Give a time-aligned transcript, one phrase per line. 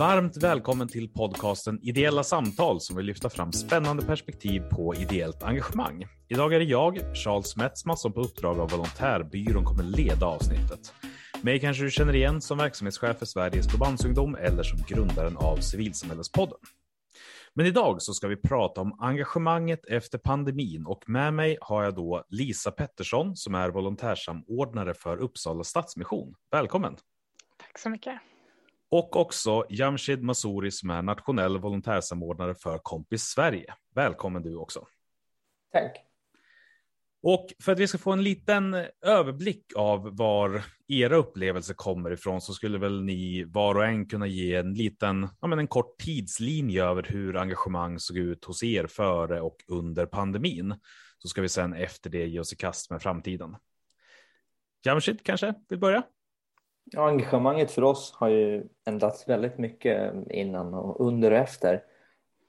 [0.00, 6.06] Varmt välkommen till podcasten Ideella samtal som vill lyfta fram spännande perspektiv på ideellt engagemang.
[6.28, 10.94] Idag är det jag, Charles Metzma, som på uppdrag av Volontärbyrån kommer leda avsnittet.
[11.42, 16.58] Mig kanske du känner igen som verksamhetschef för Sveriges Blåbandsungdom eller som grundaren av Civilsamhällespodden.
[17.54, 21.94] Men idag så ska vi prata om engagemanget efter pandemin och med mig har jag
[21.94, 26.34] då Lisa Pettersson som är volontärsamordnare för Uppsala Stadsmission.
[26.50, 26.96] Välkommen!
[27.58, 28.29] Tack så mycket.
[28.90, 33.74] Och också Jamshid Masuri som är nationell volontärsamordnare för Kompis Sverige.
[33.94, 34.86] Välkommen du också.
[35.72, 35.96] Tack.
[37.22, 42.40] Och för att vi ska få en liten överblick av var era upplevelser kommer ifrån
[42.40, 45.98] så skulle väl ni var och en kunna ge en liten, ja men en kort
[45.98, 50.74] tidslinje över hur engagemang såg ut hos er före och under pandemin.
[51.18, 53.56] Så ska vi sedan efter det ge oss i kast med framtiden.
[54.84, 56.02] Jamshid kanske vill börja?
[56.84, 61.84] Ja, engagemanget för oss har ju ändrats väldigt mycket innan och under och efter.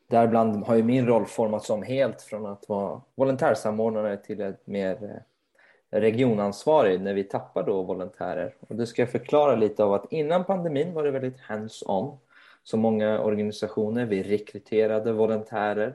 [0.07, 5.03] Däribland har ju min roll formats om helt från att vara volontärsamordnare till ett mer
[5.03, 8.55] eh, regionansvarig när vi tappar då volontärer.
[8.59, 12.17] Och det ska jag förklara lite av att innan pandemin var det väldigt hands-on.
[12.63, 15.93] Så många organisationer, vi rekryterade volontärer.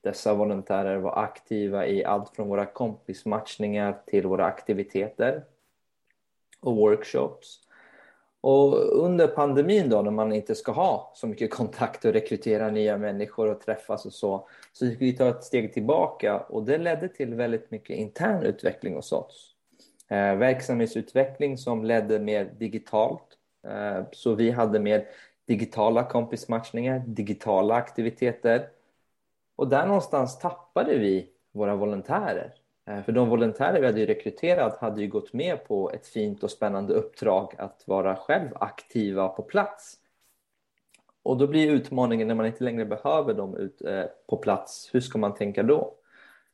[0.00, 5.44] Dessa volontärer var aktiva i allt från våra kompismatchningar till våra aktiviteter
[6.60, 7.65] och workshops.
[8.48, 12.98] Och under pandemin då när man inte ska ha så mycket kontakt och rekrytera nya
[12.98, 17.08] människor och träffas och så, så fick vi ta ett steg tillbaka och det ledde
[17.08, 19.54] till väldigt mycket intern utveckling hos oss.
[20.08, 23.26] Eh, verksamhetsutveckling som ledde mer digitalt.
[23.66, 25.08] Eh, så vi hade mer
[25.46, 28.68] digitala kompismatchningar, digitala aktiviteter.
[29.56, 32.54] Och där någonstans tappade vi våra volontärer.
[32.86, 36.50] Eh, för de volontärer vi hade rekryterat hade ju gått med på ett fint och
[36.50, 39.96] spännande uppdrag att vara själv aktiva på plats.
[41.22, 45.00] Och då blir utmaningen när man inte längre behöver dem ut eh, på plats, hur
[45.00, 45.94] ska man tänka då?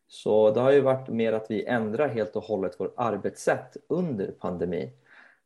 [0.09, 4.27] Så det har ju varit mer att vi ändrar helt och hållet vårt arbetssätt under
[4.27, 4.91] pandemin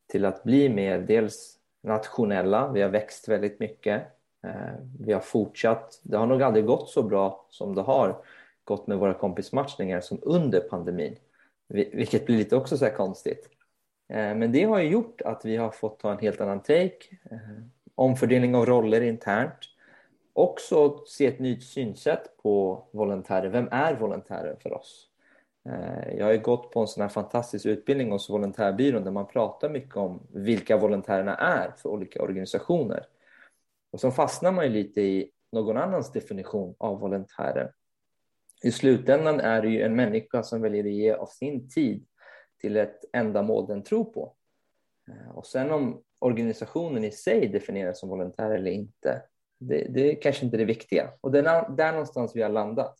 [0.07, 4.03] till att bli mer dels nationella, vi har växt väldigt mycket,
[4.45, 8.17] eh, vi har fortsatt, det har nog aldrig gått så bra som det har
[8.67, 11.17] gått med våra kompismatchningar som under pandemin.
[11.69, 13.49] Vilket blir lite också så här konstigt.
[14.09, 17.17] Eh, men det har ju gjort att vi har fått ta en helt annan take,
[17.31, 17.39] eh,
[17.95, 19.59] omfördelning av roller internt,
[20.33, 23.49] också se ett nytt synsätt på volontärer.
[23.49, 25.09] Vem är volontären för oss?
[25.69, 29.27] Eh, jag har ju gått på en sån här fantastisk utbildning hos Volontärbyrån där man
[29.27, 33.07] pratar mycket om vilka volontärerna är för olika organisationer.
[33.93, 37.73] Och så fastnar man ju lite i någon annans definition av volontärer
[38.63, 42.07] i slutändan är det ju en människa som väljer att ge av sin tid
[42.61, 44.35] till ett ändamål den tror på.
[45.09, 49.23] Eh, och sen om organisationen i sig definieras som volontär eller inte,
[49.59, 51.11] det, det är kanske inte det viktiga.
[51.21, 52.99] Och det är där någonstans vi har landat.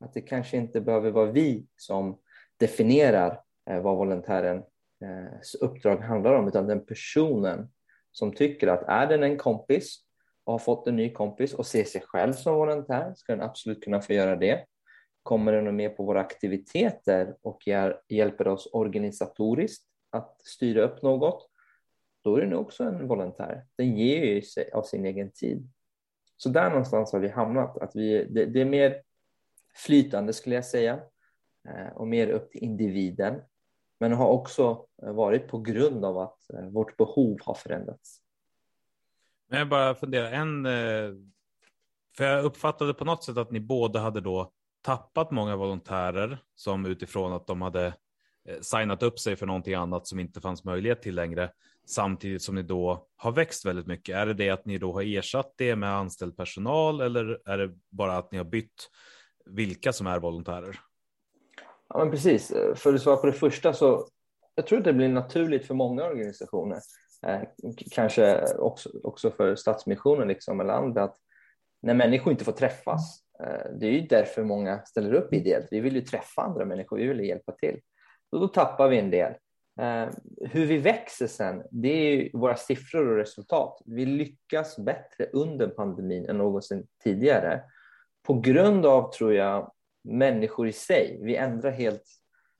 [0.00, 2.18] Att det kanske inte behöver vara vi som
[2.56, 4.64] definierar eh, vad volontärens
[5.02, 7.70] eh, uppdrag handlar om, utan den personen
[8.12, 9.98] som tycker att är den en kompis
[10.44, 13.84] och har fått en ny kompis och ser sig själv som volontär ska den absolut
[13.84, 14.64] kunna få göra det.
[15.22, 17.62] Kommer den med på våra aktiviteter och
[18.08, 21.48] hjälper oss organisatoriskt att styra upp något,
[22.24, 23.64] då är den också en volontär.
[23.76, 25.68] Den ger ju sig av sin egen tid.
[26.36, 27.78] Så där någonstans har vi hamnat.
[27.78, 29.02] Att vi, det, det är mer
[29.74, 31.00] flytande skulle jag säga
[31.68, 33.42] eh, och mer upp till individen.
[34.00, 38.20] Men har också varit på grund av att eh, vårt behov har förändrats.
[39.48, 41.14] Men jag bara funderar, en, eh,
[42.16, 46.86] för jag uppfattade på något sätt att ni båda hade då tappat många volontärer som
[46.86, 47.86] utifrån att de hade
[48.48, 51.50] eh, signat upp sig för någonting annat som inte fanns möjlighet till längre
[51.86, 54.16] samtidigt som ni då har växt väldigt mycket.
[54.16, 57.74] Är det det att ni då har ersatt det med anställd personal eller är det
[57.90, 58.88] bara att ni har bytt
[59.46, 60.80] vilka som är volontärer?
[61.88, 62.52] Ja, men precis.
[62.74, 64.08] För att svara på det första så
[64.54, 66.80] jag tror att det blir naturligt för många organisationer,
[67.26, 67.40] eh,
[67.90, 71.16] kanske också, också för Stadsmissionen liksom, eller andra, att
[71.82, 75.68] när människor inte får träffas eh, det är ju därför många ställer upp ideellt.
[75.70, 77.80] Vi vill ju träffa andra människor, vi vill hjälpa till.
[78.30, 79.32] Och då tappar vi en del.
[79.80, 80.08] Eh,
[80.50, 83.82] hur vi växer sen, det är våra siffror och resultat.
[83.86, 87.62] Vi lyckas bättre under pandemin än någonsin tidigare.
[88.26, 89.72] På grund av, tror jag,
[90.04, 91.18] människor i sig.
[91.22, 92.04] Vi ändrar helt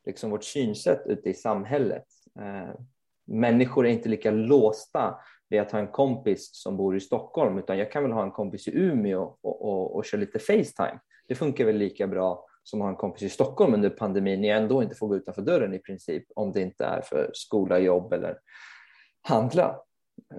[0.07, 2.07] liksom, vårt synsätt ute i samhället.
[2.41, 2.75] Eh,
[3.27, 5.19] människor är inte lika låsta
[5.53, 8.31] vid att ha en kompis som bor i Stockholm utan jag kan väl ha en
[8.31, 11.01] kompis i Umeå och, och, och köra lite Facetime.
[11.29, 14.49] Det funkar väl lika bra som att ha en kompis i Stockholm under pandemin när
[14.49, 17.79] jag ändå inte får gå utanför dörren i princip om det inte är för skola,
[17.79, 18.39] jobb eller
[19.23, 19.81] handla.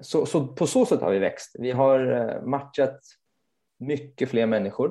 [0.00, 1.56] så, så på så sätt har vi växt.
[1.58, 3.00] Vi har eh, matchat
[3.78, 4.88] mycket fler människor.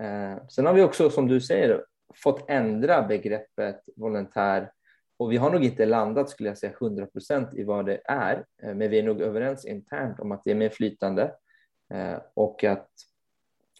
[0.00, 1.84] Eh, sen har vi också, som du säger,
[2.14, 4.70] fått ändra begreppet volontär
[5.16, 8.44] och vi har nog inte landat, skulle jag säga, 100 procent i vad det är,
[8.62, 11.34] eh, men vi är nog överens internt om att det är mer flytande
[11.94, 12.88] eh, och att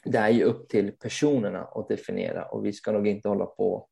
[0.05, 3.89] det är ju upp till personerna att definiera och vi ska nog inte hålla på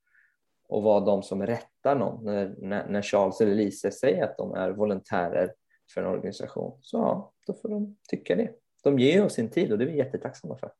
[0.68, 4.54] och vara de som rättar någon när, när, när Charles eller Lise säger att de
[4.54, 5.52] är volontärer
[5.94, 6.78] för en organisation.
[6.82, 8.50] Så ja, då får de tycka det.
[8.82, 10.72] De ger oss sin tid och det är vi jättetacksamma för.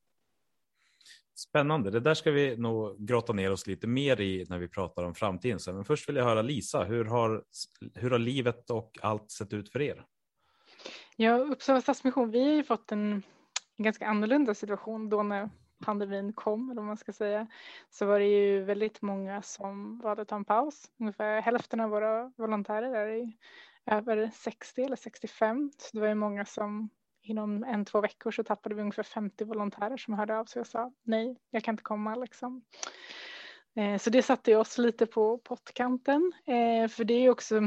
[1.34, 1.90] Spännande.
[1.90, 5.14] Det där ska vi nog grotta ner oss lite mer i när vi pratar om
[5.14, 5.58] framtiden.
[5.66, 7.44] Men först vill jag höra Lisa, hur har,
[7.94, 10.04] hur har livet och allt sett ut för er?
[11.16, 13.12] Ja, Uppsala Stadsmission, vi har ju fått en,
[13.76, 15.50] en ganska annorlunda situation då när
[15.84, 17.46] pandemin kom, eller vad man ska säga,
[17.90, 20.90] så var det ju väldigt många som valde att ta en paus.
[21.00, 23.32] Ungefär hälften av våra volontärer är
[23.86, 25.70] över 60 eller 65.
[25.78, 26.88] Så det var ju många som
[27.22, 30.66] inom en, två veckor så tappade vi ungefär 50 volontärer som hörde av sig och
[30.66, 32.64] sa nej, jag kan inte komma liksom.
[33.76, 37.60] Eh, så det satte oss lite på pottkanten, eh, för det är också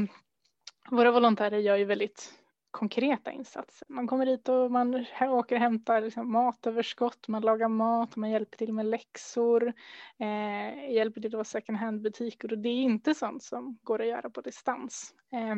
[0.90, 2.32] våra volontärer gör ju väldigt
[2.76, 3.86] konkreta insatser.
[3.88, 8.56] Man kommer dit och man åker och hämtar liksom matöverskott, man lagar mat, man hjälper
[8.56, 9.72] till med läxor,
[10.18, 14.08] eh, hjälper till att vara second hand-butiker och det är inte sånt som går att
[14.08, 15.14] göra på distans.
[15.32, 15.56] Eh,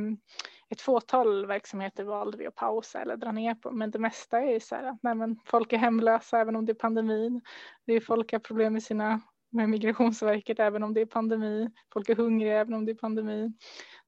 [0.70, 4.60] ett fåtal verksamheter valde vi att pausa eller dra ner på, men det mesta är
[4.60, 7.40] så här att nej, men folk är hemlösa även om det är pandemin.
[7.86, 9.20] Det är folk har problem med sina
[9.50, 11.70] med Migrationsverket även om det är pandemi.
[11.92, 13.52] Folk är hungriga även om det är pandemi.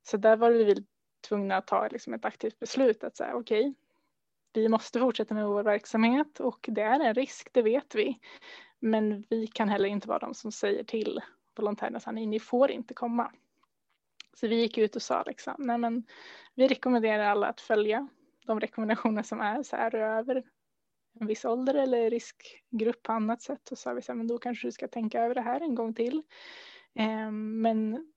[0.03, 0.85] Så där var vi
[1.21, 3.75] tvungna att ta liksom ett aktivt beslut att säga okej, okay,
[4.53, 8.19] vi måste fortsätta med vår verksamhet och det är en risk, det vet vi.
[8.79, 11.21] Men vi kan heller inte vara de som säger till
[11.57, 13.33] volontärerna att ni får inte komma.
[14.35, 16.05] Så vi gick ut och sa liksom, nej men
[16.55, 18.09] vi rekommenderar alla att följa
[18.47, 20.45] de rekommendationer som är så här över
[21.21, 23.71] en viss ålder eller riskgrupp på annat sätt.
[23.71, 25.75] Och sa vi så här, men då kanske du ska tänka över det här en
[25.75, 26.23] gång till.
[26.95, 28.13] Ehm, men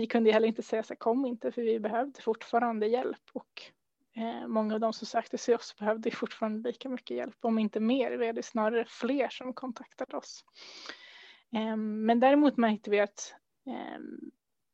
[0.00, 3.62] vi kunde heller inte säga så här, kom inte för vi behövde fortfarande hjälp och
[4.16, 7.80] eh, många av de som sökte sig oss behövde fortfarande lika mycket hjälp, om inte
[7.80, 8.12] mer.
[8.12, 10.44] Vi hade snarare fler som kontaktade oss.
[11.54, 13.34] Eh, men däremot märkte vi att
[13.66, 14.00] eh,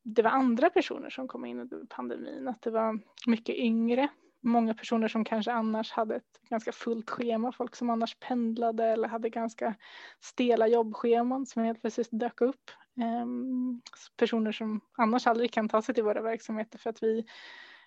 [0.03, 4.09] det var andra personer som kom in under pandemin, att det var mycket yngre,
[4.43, 9.07] många personer som kanske annars hade ett ganska fullt schema, folk som annars pendlade eller
[9.07, 9.75] hade ganska
[10.19, 12.71] stela jobbscheman som helt plötsligt dök upp.
[13.01, 13.81] Ehm,
[14.17, 17.25] personer som annars aldrig kan ta sig till våra verksamheter för att vi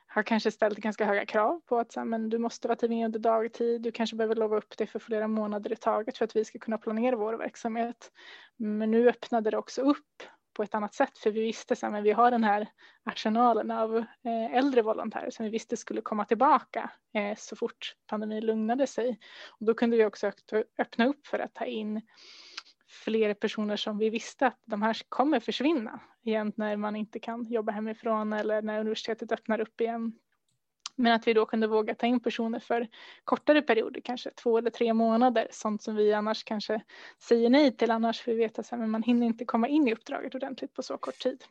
[0.06, 3.04] har kanske ställt ganska höga krav på att så här, men du måste vara tillgänglig
[3.06, 6.36] under dagtid, du kanske behöver lova upp det för flera månader i taget för att
[6.36, 8.12] vi ska kunna planera vår verksamhet.
[8.56, 10.22] Men nu öppnade det också upp
[10.56, 12.68] på ett annat sätt för vi visste att vi har den här
[13.04, 18.46] arsenalen av eh, äldre volontärer som vi visste skulle komma tillbaka eh, så fort pandemin
[18.46, 19.18] lugnade sig.
[19.60, 20.32] Och då kunde vi också
[20.78, 22.02] öppna upp för att ta in
[22.88, 27.44] fler personer som vi visste att de här kommer försvinna igen när man inte kan
[27.44, 30.12] jobba hemifrån eller när universitetet öppnar upp igen.
[30.96, 32.88] Men att vi då kunde våga ta in personer för
[33.24, 36.82] kortare perioder, kanske två eller tre månader, sånt som vi annars kanske
[37.18, 40.34] säger nej till annars för vi vet att man hinner inte komma in i uppdraget
[40.34, 41.44] ordentligt på så kort tid.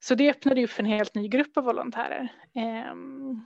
[0.00, 2.28] Så det öppnade ju för en helt ny grupp av volontärer.
[2.54, 3.44] Ehm,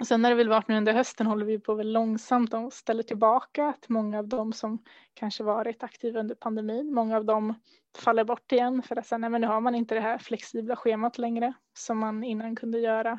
[0.00, 2.72] och sen när det väl varit nu under hösten håller vi på väl långsamt och
[2.72, 4.78] ställer tillbaka att många av dem som
[5.14, 6.94] kanske varit aktiva under pandemin.
[6.94, 7.54] Många av dem
[7.98, 10.76] faller bort igen för att sen, nej, men nu har man inte det här flexibla
[10.76, 13.12] schemat längre som man innan kunde göra.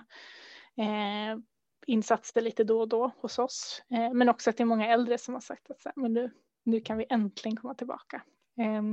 [0.78, 1.40] Eh,
[1.88, 3.84] insatser lite då och då hos oss.
[3.90, 6.14] Eh, men också att det är många äldre som har sagt att så här, men
[6.14, 6.32] nu,
[6.64, 8.22] nu kan vi äntligen komma tillbaka.
[8.58, 8.84] Eh,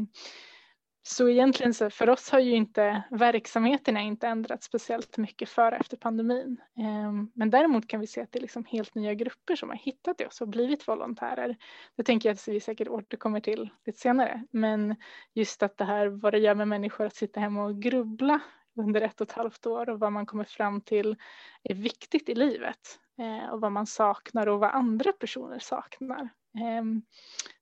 [1.11, 5.97] så egentligen så för oss har ju inte verksamheterna inte ändrats speciellt mycket före efter
[5.97, 6.61] pandemin.
[6.77, 9.77] Ehm, men däremot kan vi se att det är liksom helt nya grupper som har
[9.77, 11.57] hittat till oss och blivit volontärer.
[11.97, 14.45] Det tänker jag att vi säkert återkommer till lite senare.
[14.51, 14.97] Men
[15.35, 18.41] just att det här vad det gör med människor att sitta hemma och grubbla
[18.77, 21.17] under ett och ett halvt år och vad man kommer fram till
[21.63, 26.29] är viktigt i livet eh, och vad man saknar och vad andra personer saknar.
[26.59, 27.03] Ehm,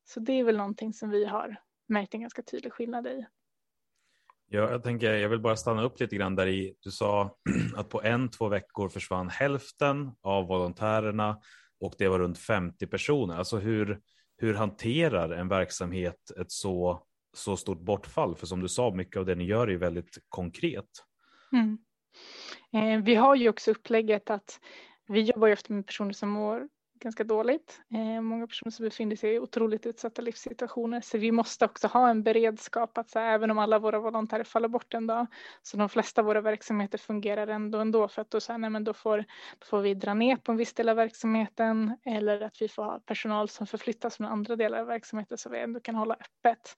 [0.04, 1.56] så det är väl någonting som vi har
[1.88, 3.26] märkt en ganska tydlig skillnad i.
[4.48, 6.74] Ja, jag tänker, jag vill bara stanna upp lite grann där i.
[6.80, 7.36] Du sa
[7.76, 11.40] att på en, två veckor försvann hälften av volontärerna
[11.80, 13.36] och det var runt 50 personer.
[13.36, 14.00] Alltså hur,
[14.36, 17.02] hur hanterar en verksamhet ett så,
[17.36, 18.36] så stort bortfall?
[18.36, 20.90] För som du sa, mycket av det ni gör är väldigt konkret.
[21.52, 21.78] Mm.
[22.72, 24.60] Eh, vi har ju också upplägget att
[25.08, 26.68] vi jobbar ju ofta med personer som mår
[27.00, 27.80] ganska dåligt.
[27.94, 31.00] Eh, många personer som befinner sig i otroligt utsatta livssituationer.
[31.00, 34.44] Så vi måste också ha en beredskap att så här, även om alla våra volontärer
[34.44, 35.26] faller bort en dag
[35.62, 38.70] så de flesta av våra verksamheter fungerar ändå ändå för att då, så här, nej,
[38.70, 39.18] men då, får,
[39.58, 42.84] då får vi dra ner på en viss del av verksamheten eller att vi får
[42.84, 46.76] ha personal som förflyttas från andra delar av verksamheten så vi ändå kan hålla öppet.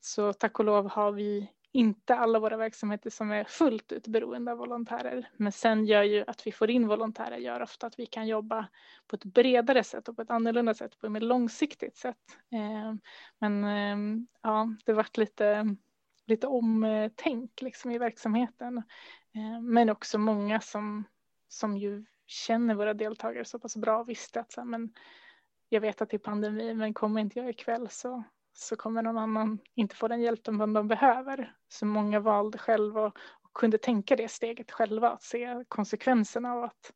[0.00, 4.52] Så tack och lov har vi inte alla våra verksamheter som är fullt ut beroende
[4.52, 5.30] av volontärer.
[5.36, 8.68] Men sen gör ju att vi får in volontärer gör ofta att vi kan jobba
[9.06, 12.16] på ett bredare sätt och på ett annorlunda sätt, på ett mer långsiktigt sätt.
[12.52, 13.00] Ehm,
[13.38, 15.76] men ehm, ja, det vart lite,
[16.26, 18.82] lite omtänk liksom i verksamheten.
[19.34, 21.04] Ehm, men också många som,
[21.48, 24.92] som ju känner våra deltagare så pass bra och visste att så här, men
[25.68, 28.24] jag vet att det är pandemi men kommer inte jag ikväll så
[28.62, 31.54] så kommer någon annan inte få den hjälp de, de behöver.
[31.68, 36.64] Så många valde själva och, och kunde tänka det steget själva, att se konsekvenserna av
[36.64, 36.92] att,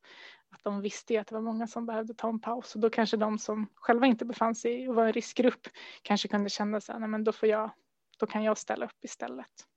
[0.49, 2.75] att de visste att det var många som behövde ta en paus.
[2.75, 5.67] Och då kanske de som själva inte befann sig och var en riskgrupp
[6.01, 7.71] kanske kunde känna sig, nej men då får jag,
[8.19, 9.67] då kan jag ställa upp istället.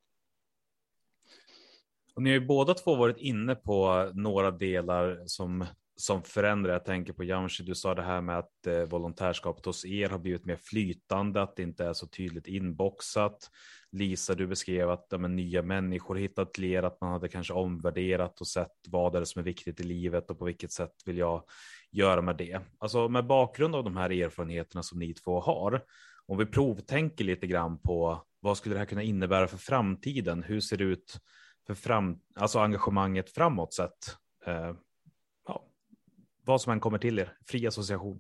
[2.15, 5.67] Och ni har ju båda två varit inne på några delar som
[6.01, 6.73] som förändrar.
[6.73, 10.19] Jag tänker på Jamshi, du sa det här med att eh, volontärskapet hos er har
[10.19, 13.51] blivit mer flytande, att det inte är så tydligt inboxat.
[13.93, 17.53] Lisa, du beskrev att ja, men, nya människor hittat till er, att man hade kanske
[17.53, 20.93] omvärderat och sett vad är det som är viktigt i livet och på vilket sätt
[21.07, 21.45] vill jag
[21.91, 22.61] göra med det.
[22.79, 25.83] Alltså med bakgrund av de här erfarenheterna som ni två har,
[26.27, 30.43] om vi provtänker lite grann på vad skulle det här kunna innebära för framtiden?
[30.43, 31.21] Hur ser det ut
[31.67, 34.17] för fram, alltså engagemanget framåt sett?
[34.47, 34.73] Eh,
[36.49, 38.19] vad som än kommer till er, fri association.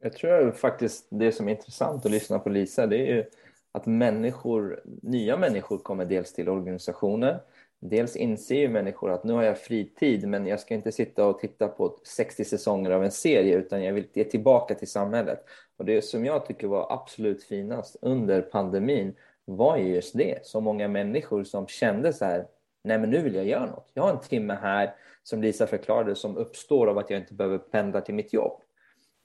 [0.00, 3.24] Jag tror faktiskt det som är intressant att lyssna på Lisa, det är ju
[3.72, 7.40] att människor, nya människor kommer dels till organisationer,
[7.80, 11.38] dels inser ju människor att nu har jag fritid, men jag ska inte sitta och
[11.38, 15.44] titta på 60 säsonger av en serie, utan jag vill ge tillbaka till samhället.
[15.76, 20.60] Och det som jag tycker var absolut finast under pandemin var ju just det, så
[20.60, 22.46] många människor som kände så här,
[22.84, 23.90] nej men nu vill jag göra något.
[23.94, 27.58] Jag har en timme här, som Lisa förklarade, som uppstår av att jag inte behöver
[27.58, 28.60] pendla till mitt jobb.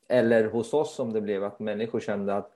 [0.10, 2.52] Eller hos oss som det blev att människor kände att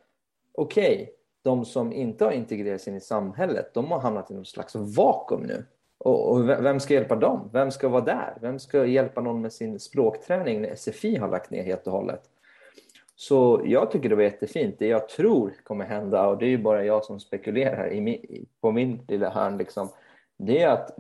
[0.54, 1.08] okej, okay,
[1.42, 5.42] de som inte har integrerats in i samhället, de har hamnat i någon slags vakuum
[5.42, 5.66] nu.
[5.98, 7.50] Och, och, vem ska hjälpa dem?
[7.54, 8.38] Vem ska vara där?
[8.42, 12.22] Vem ska hjälpa någon med sin språkträning när SFI har lagt ner helt och hållet?
[13.16, 14.76] Så jag tycker det var jättefint.
[14.80, 18.46] Det jag tror kommer hända, och det är ju bara jag som spekulerar i min,
[18.62, 19.90] på min lilla hörn, liksom,
[20.38, 20.98] det är att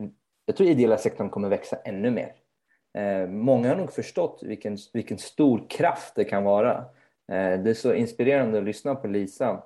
[0.51, 2.34] jag tror ideella sektorn kommer växa ännu mer.
[2.98, 6.77] Eh, många har nog förstått vilken, vilken stor kraft det kan vara.
[7.31, 9.63] Eh, det är så inspirerande att lyssna på Lisa.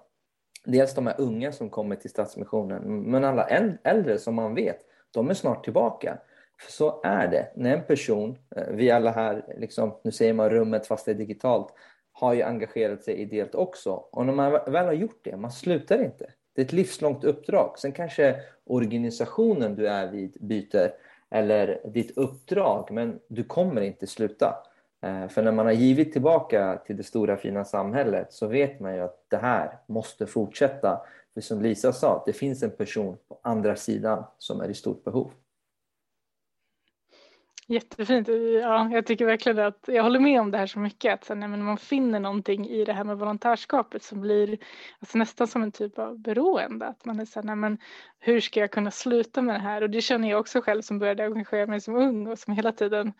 [0.65, 3.48] Dels de här unga som kommer till Stadsmissionen, men alla
[3.84, 4.80] äldre som man vet,
[5.12, 6.18] de är snart tillbaka.
[6.60, 7.51] För så är det.
[7.56, 11.15] När en person, eh, vi alla här, liksom, nu säger man rummet fast det är
[11.15, 11.74] digitalt,
[12.12, 13.92] har ju engagerat sig ideellt också.
[13.92, 16.32] Och när man väl har gjort det, man slutar inte.
[16.56, 17.80] Det är ett livslångt uppdrag.
[17.80, 18.36] Sen kanske
[18.66, 20.92] organisationen du är vid byter
[21.30, 24.56] eller ditt uppdrag, men du kommer inte sluta.
[25.02, 28.96] Eh, för när man har givit tillbaka till det stora fina samhället så vet man
[28.96, 31.02] ju att det här måste fortsätta.
[31.34, 35.04] För som Lisa sa, det finns en person på andra sidan som är i stort
[35.04, 35.32] behov.
[37.67, 38.27] Jättefint.
[38.62, 41.13] Ja, jag tycker verkligen att jag håller med om det här så mycket.
[41.13, 44.57] Att sen, när man finner någonting i det här med volontärskapet som blir
[45.00, 46.88] alltså nästan som en typ av beroende.
[46.88, 47.77] Att man är så här, men
[48.19, 49.81] hur ska jag kunna sluta med det här?
[49.81, 52.72] Och det känner jag också själv som började engagera mig som ung och som hela
[52.72, 53.13] tiden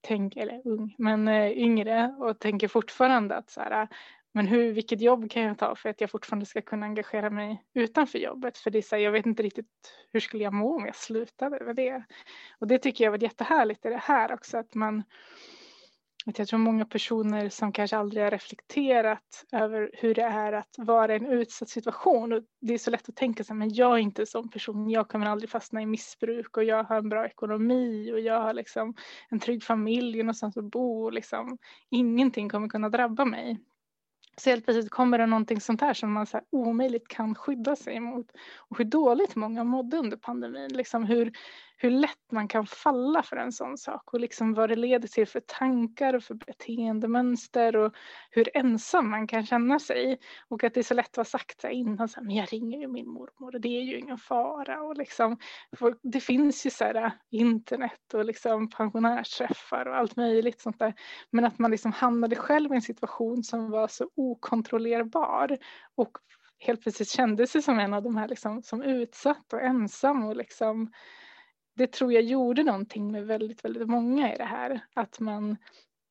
[0.00, 3.88] tänker, eller ung, men eh, yngre och tänker fortfarande att så här,
[4.36, 7.62] men hur, vilket jobb kan jag ta för att jag fortfarande ska kunna engagera mig
[7.74, 8.58] utanför jobbet?
[8.58, 9.66] För det är så här, jag vet inte riktigt
[10.12, 12.04] hur skulle jag må om jag slutade med det?
[12.58, 15.02] Och det tycker jag var jättehärligt i det här också att man
[16.26, 20.74] att jag tror många personer som kanske aldrig har reflekterat över hur det är att
[20.78, 22.32] vara i en utsatt situation.
[22.32, 24.90] Och det är så lätt att tänka sig, men jag är inte en sån person.
[24.90, 28.54] Jag kommer aldrig fastna i missbruk och jag har en bra ekonomi och jag har
[28.54, 28.94] liksom
[29.28, 31.04] en trygg familj och någonstans att bo.
[31.04, 31.58] Och liksom,
[31.90, 33.60] ingenting kommer kunna drabba mig.
[34.40, 37.76] Så helt plötsligt kommer det någonting sånt här som man så här omöjligt kan skydda
[37.76, 38.26] sig emot.
[38.58, 40.68] Och hur dåligt många mådde under pandemin.
[40.72, 41.32] Liksom hur,
[41.76, 45.26] hur lätt man kan falla för en sån sak och liksom vad det leder till
[45.26, 47.94] för tankar och för beteendemönster och
[48.30, 50.18] hur ensam man kan känna sig.
[50.48, 52.52] Och att det är så lätt att vara sagt så innan, så här, men jag
[52.52, 54.82] ringer ju min mormor och det är ju ingen fara.
[54.82, 55.38] Och liksom,
[56.02, 60.94] det finns ju så här, äh, internet och liksom pensionärsträffar och allt möjligt sånt där.
[61.30, 65.58] Men att man liksom hamnade själv i en situation som var så okontrollerbar
[65.94, 66.18] och
[66.58, 70.36] helt plötsligt kände sig som en av de här liksom, som utsatt och ensam och
[70.36, 70.92] liksom
[71.76, 74.80] det tror jag gjorde någonting med väldigt, väldigt många i det här.
[74.94, 75.56] Att man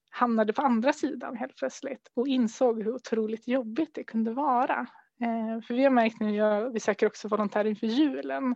[0.10, 4.88] hamnade på andra sidan helt plötsligt och insåg hur otroligt jobbigt det kunde vara.
[5.22, 8.56] Eh, för vi har märkt nu, jag, vi söker också volontärer inför julen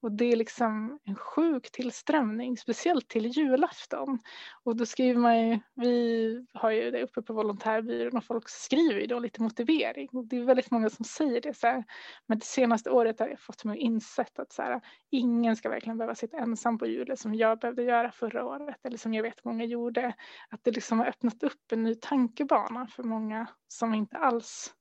[0.00, 4.18] och det är liksom en sjuk tillströmning, speciellt till julafton.
[4.64, 9.00] Och då skriver man ju, vi har ju det uppe på volontärbyrån och folk skriver
[9.00, 11.84] ju då lite motivering och det är väldigt många som säger det så här.
[12.26, 15.98] Men det senaste året har jag fått mig insett att så här, ingen ska verkligen
[15.98, 19.44] behöva sitta ensam på julen som jag behövde göra förra året eller som jag vet
[19.44, 20.14] många gjorde.
[20.48, 24.74] Att det liksom har öppnat upp en ny tankebana för många som inte alls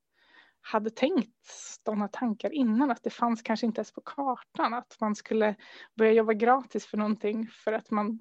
[0.62, 1.46] hade tänkt
[1.86, 5.56] sådana tankar innan, att det fanns kanske inte ens på kartan att man skulle
[5.98, 8.20] börja jobba gratis för någonting för att man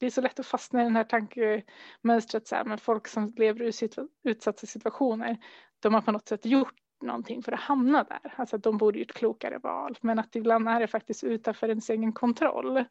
[0.00, 3.32] det är så lätt att fastna i den här tankemönstret så här, med folk som
[3.36, 3.88] lever i
[4.24, 5.38] utsatta situationer.
[5.80, 8.34] De har på något sätt gjort någonting för att hamna där.
[8.36, 9.98] Alltså att de borde gjort klokare val.
[10.00, 12.84] Men att ibland är det faktiskt utanför ens egen kontroll.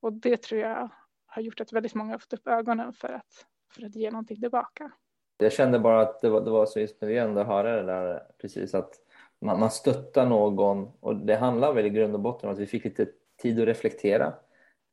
[0.00, 0.90] Och det tror jag
[1.26, 4.40] har gjort att väldigt många har fått upp ögonen för att, för att ge någonting
[4.40, 4.92] tillbaka.
[5.38, 8.74] Jag kände bara att det var, det var så inspirerande att höra det där precis
[8.74, 8.94] att
[9.40, 12.66] man, man stöttar någon och det handlar väl i grund och botten om att vi
[12.66, 13.06] fick lite
[13.42, 14.26] tid att reflektera.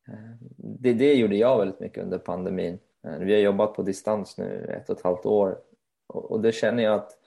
[0.07, 2.79] Eh, det, det gjorde jag väldigt mycket under pandemin.
[3.07, 5.57] Eh, vi har jobbat på distans nu ett och ett halvt år
[6.07, 7.17] och, och det känner jag att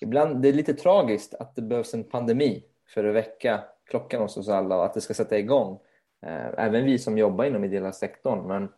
[0.00, 4.36] ibland det är lite tragiskt att det behövs en pandemi för att väcka klockan hos
[4.36, 5.78] oss alla och att det ska sätta igång.
[6.26, 8.68] Eh, även vi som jobbar inom ideella sektorn men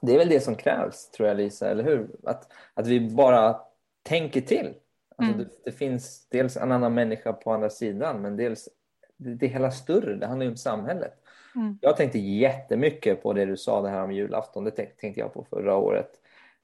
[0.00, 2.08] det är väl det som krävs, tror jag Lisa, eller hur?
[2.24, 3.60] Att, att vi bara
[4.02, 4.74] tänker till.
[5.16, 5.38] Alltså mm.
[5.38, 8.68] det, det, finns dels en annan människa på andra sidan, men dels
[9.16, 11.14] det, det hela större, det handlar ju om samhället.
[11.54, 11.78] Mm.
[11.80, 15.44] Jag tänkte jättemycket på det du sa det här om julafton, det tänkte jag på
[15.50, 16.10] förra året.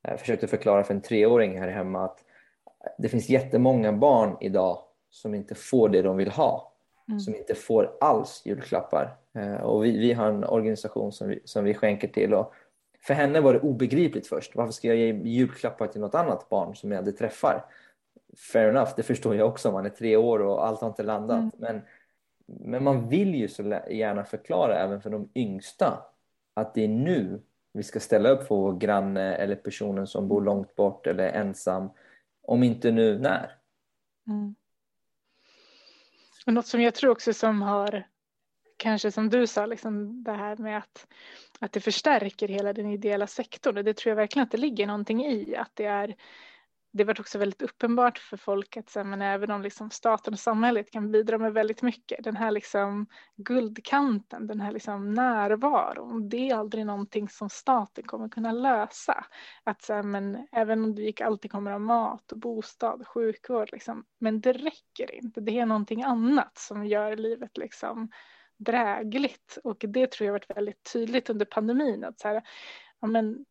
[0.02, 2.18] Jag försökte förklara för en treåring här hemma att
[2.98, 4.78] det finns jättemånga barn idag
[5.10, 6.72] som inte får det de vill ha.
[7.08, 7.20] Mm.
[7.20, 9.16] Som inte får alls julklappar.
[9.34, 12.54] Eh, och vi, vi har en organisation som vi, som vi skänker till och
[13.06, 14.56] för henne var det obegripligt först.
[14.56, 17.64] Varför ska jag ge julklappar till något annat barn som jag aldrig träffar?
[18.52, 19.72] Fair enough, det förstår jag också.
[19.72, 21.38] Man är tre år och allt har inte landat.
[21.38, 21.52] Mm.
[21.58, 21.82] Men,
[22.46, 26.02] men man vill ju så gärna förklara även för de yngsta
[26.54, 27.42] att det är nu
[27.72, 31.90] vi ska ställa upp för vår granne eller personen som bor långt bort eller ensam.
[32.42, 33.56] Om inte nu, när?
[34.26, 34.54] Mm.
[36.46, 38.04] Och något som jag tror också som har
[38.76, 41.06] kanske som du sa, liksom det här med att,
[41.64, 43.78] att det förstärker hela den ideella sektorn.
[43.78, 45.56] Och det tror jag verkligen att det ligger någonting i.
[45.56, 46.16] Att det är
[46.94, 50.90] det var också väldigt uppenbart för folk att men även om liksom staten och samhället
[50.90, 56.56] kan bidra med väldigt mycket, den här liksom guldkanten, den här liksom närvaron, det är
[56.56, 59.24] aldrig någonting som staten kommer kunna lösa.
[59.64, 64.04] Att så men även om du gick alltid kommer ha mat och bostad, sjukvård, liksom,
[64.20, 65.40] men det räcker inte.
[65.40, 68.10] Det är någonting annat som gör livet liksom
[68.56, 72.42] drägligt och det tror jag varit väldigt tydligt under pandemin att så här,
[73.00, 73.44] ja, men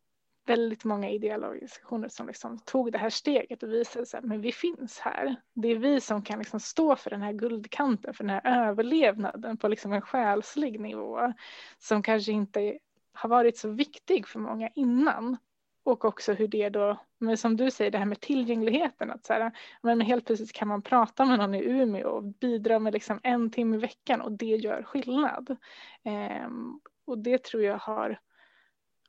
[0.45, 4.51] väldigt många ideella organisationer som liksom tog det här steget och visade sig men vi
[4.51, 5.35] finns här.
[5.53, 9.57] Det är vi som kan liksom stå för den här guldkanten, för den här överlevnaden
[9.57, 11.33] på liksom en själslig nivå
[11.79, 12.77] som kanske inte
[13.13, 15.37] har varit så viktig för många innan
[15.83, 19.33] och också hur det då, men som du säger det här med tillgängligheten, att så
[19.33, 23.19] här, men helt plötsligt kan man prata med någon i Umeå och bidra med liksom
[23.23, 25.57] en timme i veckan och det gör skillnad.
[26.03, 28.19] Ehm, och det tror jag har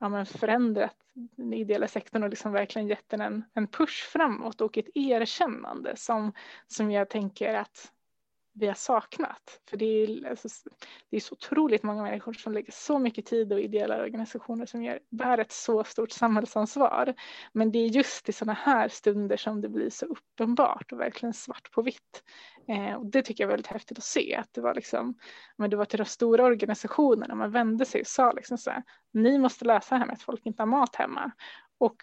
[0.00, 4.60] ja, men förändrat den ideella sektorn och liksom verkligen gett den en, en push framåt
[4.60, 6.32] och ett erkännande som,
[6.66, 7.92] som jag tänker att
[8.54, 9.60] vi har saknat.
[9.70, 10.48] För det är, alltså,
[11.10, 14.82] det är så otroligt många människor som lägger så mycket tid och ideella organisationer som
[14.82, 17.14] gör, bär ett så stort samhällsansvar.
[17.52, 21.32] Men det är just i sådana här stunder som det blir så uppenbart och verkligen
[21.32, 22.22] svart på vitt.
[22.68, 25.14] Eh, och det tycker jag är väldigt häftigt att se, att det var, liksom,
[25.56, 28.82] men det var till de stora organisationerna man vände sig och sa liksom så här,
[29.12, 31.32] ni måste lösa det här med att folk inte har mat hemma.
[31.78, 31.96] Och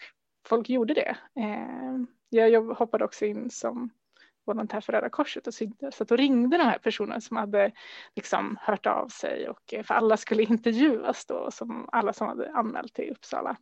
[0.48, 1.18] folk gjorde det.
[1.36, 1.98] Eh,
[2.30, 3.90] jag hoppade också in som
[4.46, 7.72] volontär för Röda Korset och syntes, så då ringde de här personerna som hade
[8.16, 12.52] liksom hört av sig och eh, för alla skulle intervjuas då som alla som hade
[12.52, 13.58] anmält till Uppsala.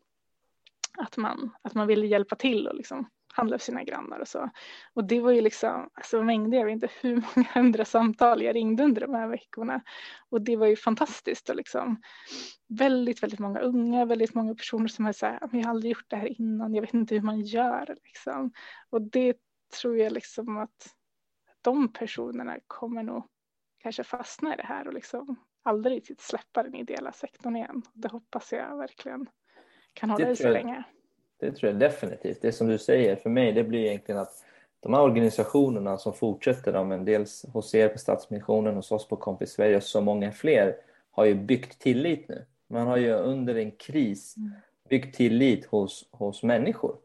[0.98, 4.50] Att man, att man ville hjälpa till och liksom handla för sina grannar och så.
[4.94, 8.56] Och det var ju liksom alltså mängder, jag vet inte hur många hundra samtal jag
[8.56, 9.82] ringde under de här veckorna.
[10.30, 12.02] Och det var ju fantastiskt och liksom
[12.68, 16.10] väldigt, väldigt många unga, väldigt många personer som är så här, jag har aldrig gjort
[16.10, 18.52] det här innan, jag vet inte hur man gör liksom.
[18.90, 19.34] Och det
[19.70, 20.96] tror jag liksom att
[21.62, 23.24] de personerna kommer nog
[23.78, 27.82] kanske fastna i det här och liksom aldrig släppa den ideella sektorn igen.
[27.94, 29.30] Det hoppas jag verkligen
[29.94, 30.84] kan hålla i sig länge.
[31.40, 32.42] Det tror jag definitivt.
[32.42, 34.46] Det som du säger för mig det blir egentligen att
[34.80, 39.52] de här organisationerna som fortsätter, men dels hos er på Stadsmissionen, hos oss på Kompis
[39.52, 40.76] Sverige och så många fler
[41.12, 42.46] har ju byggt tillit nu.
[42.68, 44.52] Man har ju under en kris mm.
[44.90, 46.98] byggt tillit hos, hos människor.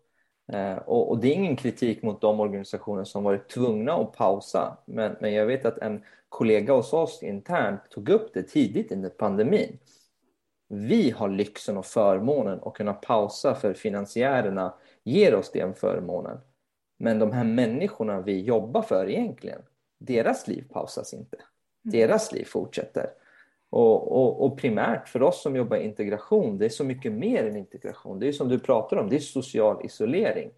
[0.53, 4.77] Eh, och, och, det är ingen kritik mot de organisationer som varit tvungna att pausa.
[4.85, 9.11] Men, men jag vet att en kollega hos oss internt tog upp det tidigt under
[9.11, 9.79] pandemin.
[10.69, 16.39] Vi har lyxen och förmånen att kunna pausa för finansiärerna ger oss den förmånen.
[16.99, 19.63] Men de här människorna vi jobbar för egentligen,
[19.99, 21.37] deras liv pausas inte.
[21.37, 21.47] Mm.
[21.83, 23.11] Deras liv fortsätter.
[23.75, 27.57] Och, och, och, primärt för oss som jobbar integration, det är så mycket mer än
[27.57, 28.19] integration.
[28.19, 30.51] Det är som du pratar om, det är social isolering.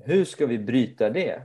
[0.00, 1.42] Hur ska vi bryta det?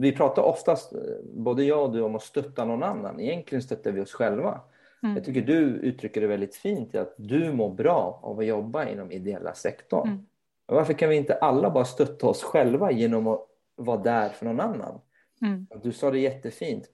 [0.00, 0.92] Vi pratar oftast,
[1.34, 3.20] både jag och du, om att stötta någon annan.
[3.20, 4.60] Egentligen stöttar vi oss själva.
[5.02, 5.16] Mm.
[5.16, 8.88] Jag tycker du uttrycker det väldigt fint i att du mår bra av att jobba
[8.88, 10.08] inom ideella sektorn.
[10.08, 10.26] Mm.
[10.66, 14.60] Varför kan vi inte alla bara stötta oss själva genom att vara där för någon
[14.60, 15.00] annan?
[15.42, 15.66] Mm.
[15.82, 16.90] Du sa det jättefint.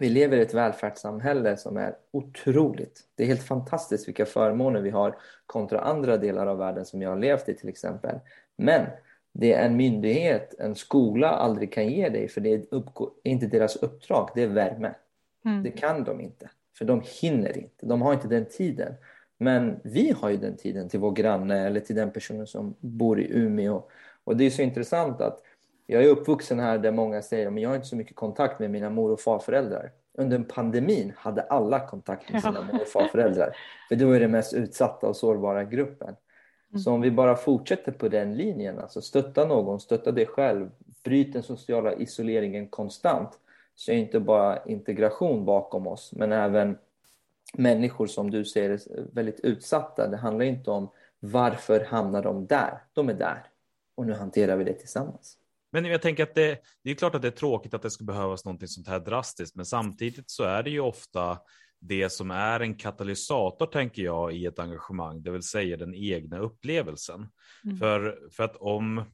[0.00, 3.00] Vi lever i ett välfärdssamhälle som är otroligt.
[3.14, 7.10] Det är helt fantastiskt vilka förmåner vi har kontra andra delar av världen som jag
[7.10, 8.18] har levt i till exempel.
[8.56, 8.86] Men
[9.32, 12.62] det en myndighet, en skola aldrig kan ge dig, för det är
[13.22, 14.94] inte deras uppdrag, det är värme.
[15.44, 15.62] Mm.
[15.62, 17.86] Det kan de inte, för de hinner inte.
[17.86, 18.94] De har inte den tiden.
[19.38, 23.20] Men vi har ju den tiden till vår granne eller till den personen som bor
[23.20, 23.82] i Umeå.
[24.24, 25.42] Och det är så intressant att
[25.92, 28.70] jag är uppvuxen här där många säger att jag har inte så mycket kontakt med
[28.70, 29.90] mina mor och farföräldrar.
[30.14, 33.56] Under pandemin hade alla kontakt med sina mor och farföräldrar.
[33.88, 36.16] För det var den mest utsatta och sårbara gruppen.
[36.84, 40.70] Så om vi bara fortsätter på den linjen, alltså stötta någon, stötta dig själv,
[41.04, 43.38] bryt den sociala isoleringen konstant,
[43.74, 46.78] så är inte bara integration bakom oss, men även
[47.54, 48.80] människor som du ser
[49.14, 50.08] väldigt utsatta.
[50.08, 50.88] Det handlar inte om
[51.20, 52.78] varför hamnar de där?
[52.92, 53.42] De är där
[53.94, 55.38] och nu hanterar vi det tillsammans.
[55.72, 58.04] Men jag tänker att det, det är klart att det är tråkigt att det ska
[58.04, 61.38] behövas någonting sånt här drastiskt, men samtidigt så är det ju ofta
[61.80, 66.38] det som är en katalysator, tänker jag, i ett engagemang, det vill säga den egna
[66.38, 67.28] upplevelsen.
[67.64, 67.76] Mm.
[67.76, 69.04] För, för att om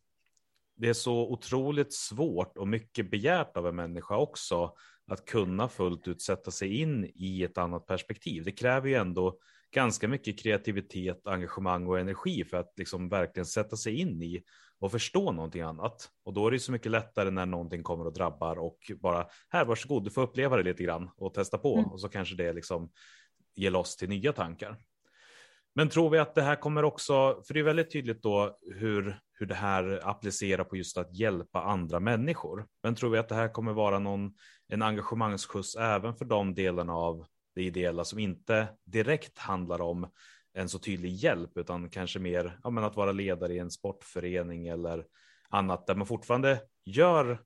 [0.76, 4.74] det är så otroligt svårt och mycket begärt av en människa också
[5.06, 8.44] att kunna fullt ut sätta sig in i ett annat perspektiv.
[8.44, 9.38] Det kräver ju ändå
[9.70, 14.42] ganska mycket kreativitet, engagemang och energi för att liksom verkligen sätta sig in i
[14.80, 16.08] och förstå någonting annat.
[16.24, 19.64] Och då är det så mycket lättare när någonting kommer och drabbar och bara här
[19.64, 21.90] varsågod, du får uppleva det lite grann och testa på mm.
[21.90, 22.90] och så kanske det liksom
[23.54, 24.78] ger loss till nya tankar.
[25.74, 29.20] Men tror vi att det här kommer också, för det är väldigt tydligt då hur,
[29.32, 32.66] hur det här applicerar på just att hjälpa andra människor.
[32.82, 34.34] Men tror vi att det här kommer vara någon,
[34.68, 40.10] en engagemangsskjuts även för de delarna av det ideella som inte direkt handlar om
[40.52, 44.66] en så tydlig hjälp, utan kanske mer ja, men att vara ledare i en sportförening
[44.66, 45.06] eller
[45.48, 47.42] annat där man fortfarande gör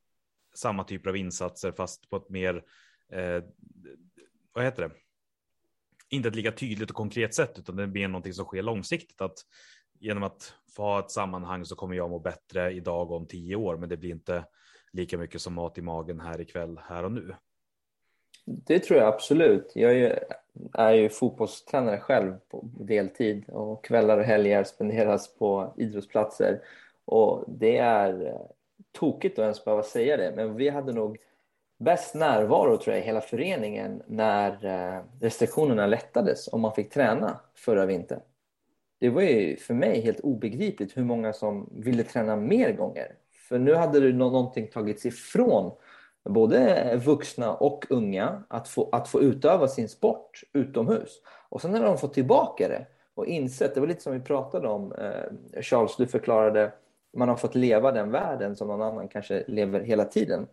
[0.54, 2.64] samma typer av insatser fast på ett mer,
[3.12, 3.42] eh,
[4.52, 4.94] vad heter det,
[6.08, 9.20] inte ett lika tydligt och konkret sätt, utan det blir någonting som sker långsiktigt.
[9.20, 9.38] Att
[9.98, 13.76] genom att få ha ett sammanhang så kommer jag må bättre idag om tio år,
[13.76, 14.44] men det blir inte
[14.92, 17.34] lika mycket som mat i magen här ikväll, här och nu.
[18.44, 19.72] Det tror jag absolut.
[19.74, 20.14] Jag är ju,
[20.72, 26.60] är ju fotbollstränare själv på deltid och kvällar och helger spenderas på idrottsplatser.
[27.04, 28.40] Och det är eh,
[28.92, 31.18] tokigt att ens behöva säga det, men vi hade nog
[31.78, 37.40] bäst närvaro tror jag i hela föreningen när eh, restriktionerna lättades och man fick träna
[37.54, 38.20] förra vintern.
[38.98, 43.14] Det var ju för mig helt obegripligt hur många som ville träna mer gånger.
[43.48, 45.72] För nu hade det någonting tagits ifrån
[46.24, 51.20] både vuxna och unga att få, att få utöva sin sport utomhus.
[51.48, 54.68] Och sen när de fått tillbaka det och insett, det var lite som vi pratade
[54.68, 56.72] om, eh, Charles, du förklarade,
[57.16, 60.46] man har fått leva den världen som någon annan kanske lever hela tiden.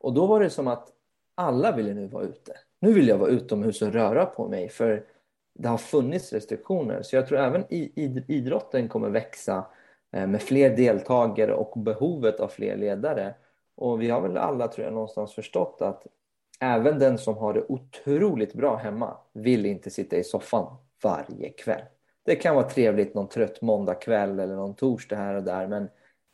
[0.00, 0.88] Och då var det som att
[1.34, 2.52] alla ville nu vara ute.
[2.80, 5.04] Nu vill jag vara utomhus och röra på mig för
[5.54, 7.02] det har funnits restriktioner.
[7.02, 9.66] Så jag tror även idrotten kommer växa
[10.12, 13.34] eh, med fler deltagare och behovet av fler ledare.
[13.74, 16.06] Och vi har väl alla tror jag någonstans förstått att
[16.60, 21.82] även den som har det otroligt bra hemma vill inte sitta i soffan varje kväll.
[22.22, 25.88] Det kan vara trevligt någon trött måndagkväll eller någon torsdag här och där men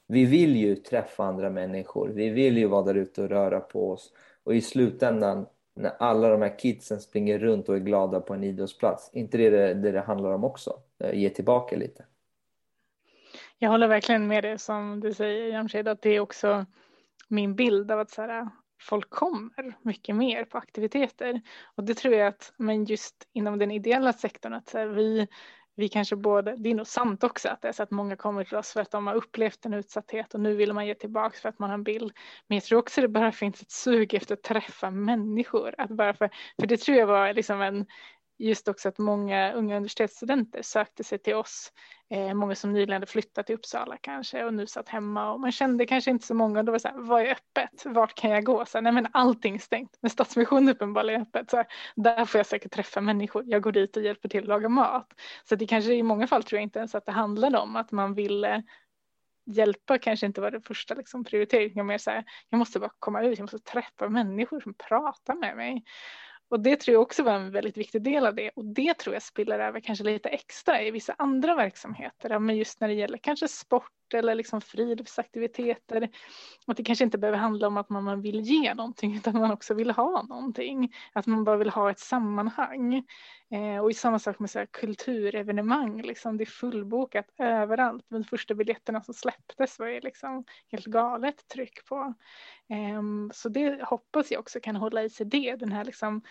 [0.09, 2.09] vi vill ju träffa andra människor.
[2.09, 4.12] Vi vill ju vara där ute och röra på oss.
[4.44, 8.44] Och i slutändan när alla de här kidsen springer runt och är glada på en
[8.44, 10.81] idrottsplats, inte det det, det, det handlar om också?
[10.99, 12.05] Eh, ge tillbaka lite.
[13.59, 16.66] Jag håller verkligen med det som du säger Jamshed, att det är också
[17.28, 18.48] min bild av att så här,
[18.80, 21.40] folk kommer mycket mer på aktiviteter.
[21.74, 25.28] Och det tror jag att, men just inom den ideella sektorn, att här, vi,
[25.76, 28.44] vi kanske både, det är nog sant också att det är så att många kommer
[28.44, 31.38] till oss för att de har upplevt en utsatthet och nu vill man ge tillbaka
[31.42, 32.12] för att man har en bild.
[32.46, 35.74] Men jag tror också det bara finns ett sug efter att träffa människor.
[35.78, 37.86] Att bara för, för det tror jag var liksom en,
[38.38, 41.72] just också att många unga universitetsstudenter sökte sig till oss.
[42.11, 45.53] Eh, många som nyligen hade flyttat till Uppsala kanske och nu satt hemma och man
[45.53, 46.59] kände kanske inte så många.
[46.59, 47.83] och Då var det så här, vad är öppet?
[47.85, 48.64] Vart kan jag gå?
[48.66, 49.99] Så här, nej men allting är stängt.
[50.01, 51.51] Men Stadsmissionen uppenbarligen är öppet.
[51.51, 53.44] Så här, där får jag säkert träffa människor.
[53.46, 55.09] Jag går dit och hjälper till att laga mat.
[55.49, 57.92] Så det kanske i många fall tror jag inte ens att det handlade om att
[57.92, 58.62] man ville
[59.46, 61.87] hjälpa kanske inte var det första liksom, prioriteringen.
[61.87, 65.57] Mer så här, jag måste bara komma ut, jag måste träffa människor som pratar med
[65.57, 65.85] mig.
[66.48, 68.50] Och det tror jag också var en väldigt viktig del av det.
[68.50, 72.80] Och det tror jag spiller över kanske lite extra i vissa andra verksamheter, men just
[72.80, 76.09] när det gäller kanske sport eller liksom friluftsaktiviteter.
[76.66, 79.75] Att det kanske inte behöver handla om att man vill ge någonting utan man också
[79.75, 80.95] vill ha någonting.
[81.12, 83.05] Att man bara vill ha ett sammanhang.
[83.51, 88.05] Eh, och i samma sak med så här kulturevenemang, liksom, det är fullbokat överallt.
[88.09, 92.14] De första biljetterna som släpptes var ju liksom helt galet tryck på.
[92.71, 96.23] Eh, så det hoppas jag också kan hålla i sig det, den här liksom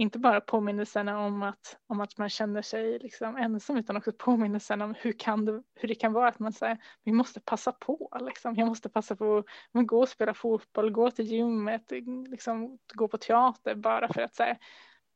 [0.00, 4.82] inte bara påminnelserna om att, om att man känner sig liksom ensam utan också påminnelsen
[4.82, 8.18] om hur, kan det, hur det kan vara att man säger vi måste passa på.
[8.20, 8.54] Liksom.
[8.54, 11.92] Jag måste passa på att gå och spela fotboll, gå till gymmet,
[12.28, 14.56] liksom, gå på teater bara för att säga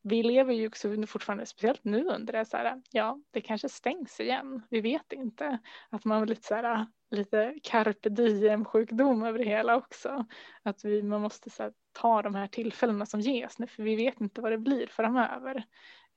[0.06, 4.20] vi lever ju också fortfarande, speciellt nu under det, så här, ja, det kanske stängs
[4.20, 4.62] igen.
[4.70, 5.58] Vi vet inte.
[5.90, 10.26] Att man har lite så här, lite carpe diem sjukdom över det hela också.
[10.62, 13.96] Att vi, man måste så här, ta de här tillfällena som ges nu, för vi
[13.96, 15.64] vet inte vad det blir framöver.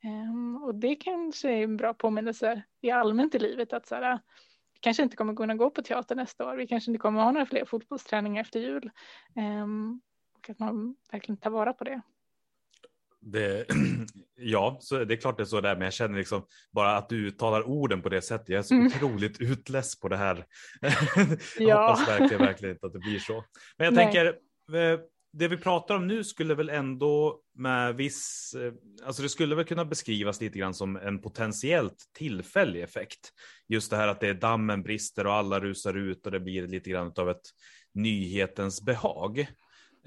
[0.03, 4.19] Um, och det kanske är en bra påminnelse i allmänt i livet att så här,
[4.73, 6.55] vi kanske inte kommer kunna gå på teater nästa år.
[6.55, 8.91] Vi kanske inte kommer ha några fler fotbollsträningar efter jul.
[9.35, 10.01] Um,
[10.37, 12.01] och att man verkligen tar vara på det.
[13.31, 13.65] Det,
[14.35, 17.09] ja, så det är klart det är så där, men jag känner liksom bara att
[17.09, 18.49] du uttalar orden på det sättet.
[18.49, 18.87] Jag är så mm.
[18.87, 20.45] otroligt utless på det här.
[20.81, 20.89] jag
[21.59, 21.89] ja.
[21.89, 23.43] hoppas verkligen, verkligen inte att det blir så.
[23.77, 24.05] Men jag Nej.
[24.05, 24.99] tänker, eh,
[25.33, 28.73] det vi pratar om nu skulle väl ändå med viss, eh,
[29.05, 33.29] alltså det skulle väl kunna beskrivas lite grann som en potentiellt tillfällig effekt.
[33.67, 36.67] Just det här att det är dammen brister och alla rusar ut och det blir
[36.67, 37.45] lite grann av ett
[37.93, 39.47] nyhetens behag.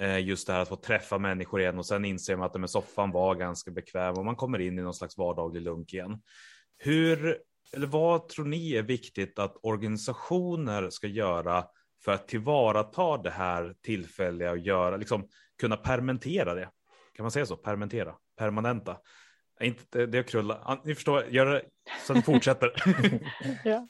[0.01, 2.61] Eh, just det här att få träffa människor igen och sen inser man att den
[2.61, 6.23] med soffan var ganska bekväm och man kommer in i någon slags vardaglig lunk igen.
[6.79, 7.39] Hur,
[7.73, 11.65] eller vad tror ni är viktigt att organisationer ska göra
[12.05, 15.29] för att tillvarata det här tillfälliga och göra, liksom,
[15.61, 16.71] kunna permentera det?
[17.15, 17.57] Kan man säga så?
[17.57, 18.97] Permentera, permanenta.
[19.61, 20.81] Inte det är krulla.
[20.85, 21.63] Ni förstår, gör det
[22.07, 22.73] så att det fortsätter.
[23.65, 23.89] ja.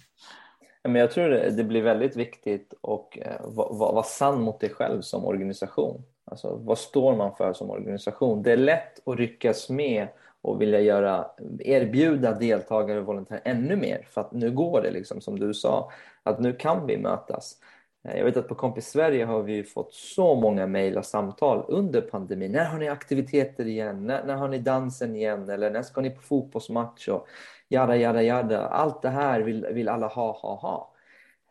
[0.83, 5.01] Men jag tror det, blir väldigt viktigt att eh, vara, vara sann mot dig själv
[5.01, 6.03] som organisation.
[6.25, 8.43] Alltså, vad står man för som organisation?
[8.43, 10.09] Det är lätt att ryckas med
[10.43, 11.27] och vilja göra,
[11.59, 15.91] erbjuda deltagare och volontärer ännu mer för att nu går det liksom som du sa,
[16.23, 17.57] att nu kan vi mötas.
[18.05, 21.65] Eh, jag vet att på Kompis Sverige har vi fått så många mejl och samtal
[21.69, 22.53] under pandemin.
[22.53, 24.07] När har ni aktiviteter igen?
[24.07, 25.49] När, när har ni dansen igen?
[25.49, 27.09] Eller när ska ni på fotbollsmatch?
[27.09, 27.29] Och
[27.69, 28.67] jada, jada, jada.
[28.67, 30.95] Allt det här vill, vill alla ha, ha, ha.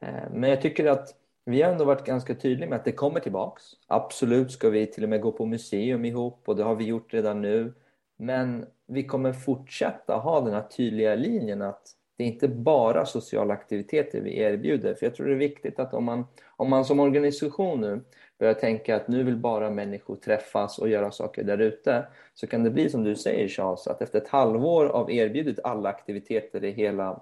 [0.02, 3.20] Eh, men jag tycker att vi har ändå varit ganska tydliga med att det kommer
[3.20, 3.64] tillbaks.
[3.88, 7.14] Absolut ska vi till och med gå på museum ihop och det har vi gjort
[7.14, 7.74] redan nu.
[8.18, 13.54] Men vi kommer fortsätta ha den här tydliga linjen att det är inte bara sociala
[13.54, 14.94] aktiviteter vi erbjuder.
[14.94, 18.02] För jag tror det är viktigt att om man, om man som organisation nu
[18.40, 22.64] börjar tänka att nu vill bara människor träffas och göra saker där ute så kan
[22.64, 26.72] det bli som du säger Charles, att efter ett halvår av erbjudet alla aktiviteter i
[26.72, 27.22] hela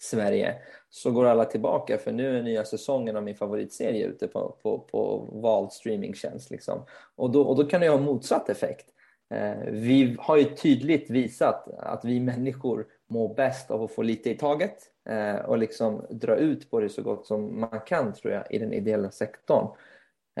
[0.00, 0.54] Sverige
[0.90, 4.78] så går alla tillbaka för nu är nya säsongen av min favoritserie ute på, på,
[4.78, 6.50] på vald streamingtjänst.
[6.50, 6.84] Liksom.
[7.16, 8.86] Och, då, och då kan det ha motsatt effekt.
[9.34, 14.30] Eh, vi har ju tydligt visat att vi människor mår bäst av att få lite
[14.30, 14.76] i taget
[15.08, 18.58] eh, och liksom dra ut på det så gott som man kan tror jag i
[18.58, 19.68] den ideella sektorn.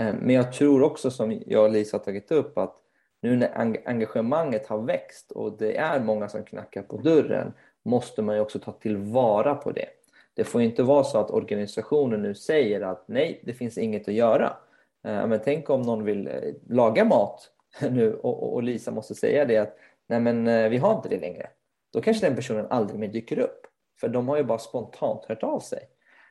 [0.00, 2.76] Eh, men jag tror också som jag och Lisa har tagit upp att
[3.22, 8.34] nu när engagemanget har växt och det är många som knackar på dörren måste man
[8.34, 9.88] ju också ta tillvara på det.
[10.34, 14.14] Det får inte vara så att organisationen nu säger att nej, det finns inget att
[14.14, 14.56] göra.
[15.04, 16.34] Eh, men tänk om någon vill eh,
[16.68, 17.50] laga mat
[17.90, 21.50] nu och, Lisa måste säga det att nej men eh, vi har inte det längre.
[21.94, 23.66] Då kanske den personen aldrig mer dyker upp.
[24.00, 25.80] För de har ju bara spontant hört av sig.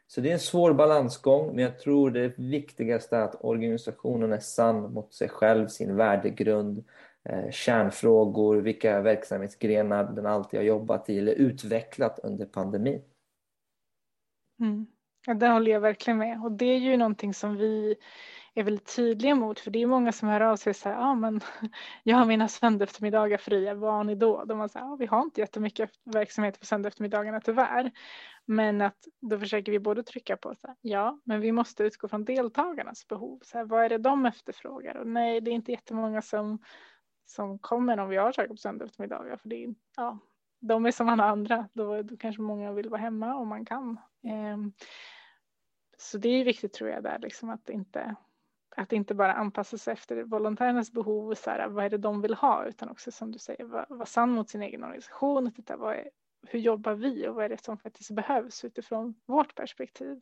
[0.08, 4.40] Så det är en svår balansgång, men jag tror det viktigaste är att organisationen är
[4.40, 6.84] sann mot sig själv, sin värdegrund,
[7.30, 13.02] eh, kärnfrågor, vilka verksamhetsgrenar den alltid har jobbat i eller utvecklat under pandemin.
[14.60, 14.88] Mm.
[15.26, 17.96] Ja, det håller jag verkligen med och det är ju någonting som vi
[18.56, 21.16] är väldigt tydliga mot för det är många som hör av sig och säger ja
[21.16, 21.40] men
[22.04, 24.44] jag har mina söndagseftermiddagar fria, vad har ni då?
[24.46, 27.92] De säger ah, vi har inte jättemycket verksamhet på söndagseftermiddagarna tyvärr.
[28.46, 32.08] Men att då försöker vi både trycka på så här, ja men vi måste utgå
[32.08, 33.40] från deltagarnas behov.
[33.44, 34.96] Så här, vad är det de efterfrågar?
[34.96, 36.60] Och nej det är inte jättemånga som
[37.26, 39.38] som kommer om vi har saker på söndagseftermiddagar.
[39.38, 40.20] För det är, ja,
[40.60, 41.70] de är som alla andra.
[41.74, 44.00] Då, då kanske många vill vara hemma om man kan.
[44.24, 44.58] Eh,
[45.98, 48.16] så det är viktigt tror jag där, liksom att inte
[48.78, 52.22] att inte bara anpassa sig efter volontärernas behov och så här, vad är det de
[52.22, 55.56] vill ha utan också som du säger vara var sann mot sin egen organisation och
[55.56, 56.10] titta vad är,
[56.48, 60.22] hur jobbar vi och vad är det som faktiskt behövs utifrån vårt perspektiv.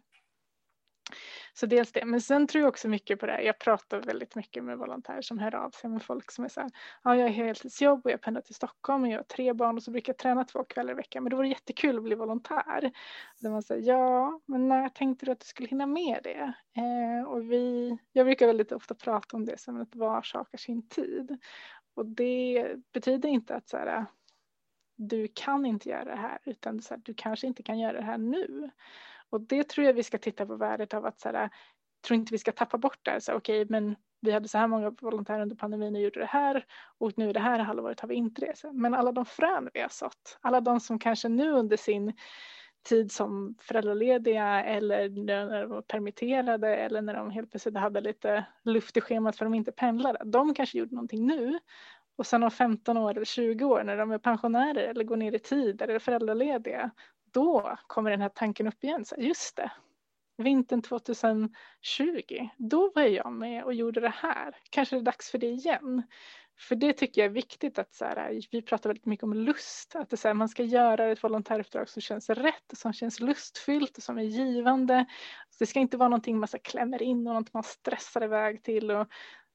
[1.54, 3.42] Så dels det, men sen tror jag också mycket på det här.
[3.42, 6.62] Jag pratar väldigt mycket med volontärer som hör av sig med folk som är så
[6.62, 6.72] här,
[7.04, 9.84] ja, jag har heltidsjobb och jag pendlar till Stockholm och jag har tre barn och
[9.84, 11.24] så brukar jag träna två kvällar i veckan.
[11.24, 12.92] Men det vore jättekul att bli volontär.
[13.40, 16.54] Där man säger, ja, men när tänkte du att du skulle hinna med det?
[16.78, 20.58] Eh, och vi, jag brukar väldigt ofta prata om det som att var sak har
[20.58, 21.38] sin tid.
[21.94, 24.06] Och det betyder inte att så här,
[24.96, 28.04] du kan inte göra det här utan så här, du kanske inte kan göra det
[28.04, 28.70] här nu.
[29.32, 31.50] Och det tror jag vi ska titta på värdet av att så här,
[32.08, 33.22] tror inte vi ska tappa bort det.
[33.22, 36.26] Så okej, okay, men vi hade så här många volontärer under pandemin och gjorde det
[36.26, 36.66] här
[36.98, 38.72] och nu det här halvåret har vi inte det.
[38.74, 42.14] Men alla de frön vi har sått, alla de som kanske nu under sin
[42.90, 48.46] tid som föräldralediga eller när de var permitterade eller när de helt plötsligt hade lite
[48.64, 50.20] luft i schemat för de inte pendlade.
[50.26, 51.60] De kanske gjorde någonting nu
[52.16, 55.36] och sen om 15 år eller 20 år när de är pensionärer eller går ner
[55.36, 56.92] i tid eller är föräldralediga
[57.32, 59.06] då kommer den här tanken upp igen.
[59.06, 59.72] Så just det,
[60.38, 61.50] vintern 2020,
[62.58, 64.56] då var jag med och gjorde det här.
[64.70, 66.04] Kanske är det dags för det igen.
[66.60, 69.96] För det tycker jag är viktigt att så här, vi pratar väldigt mycket om lust,
[69.96, 73.98] att det så här, man ska göra ett volontäruppdrag som känns rätt, som känns lustfyllt
[73.98, 75.06] och som är givande.
[75.60, 78.92] Det ska inte vara någonting man så klämmer in och något man stressar iväg till,
[78.92, 79.08] och,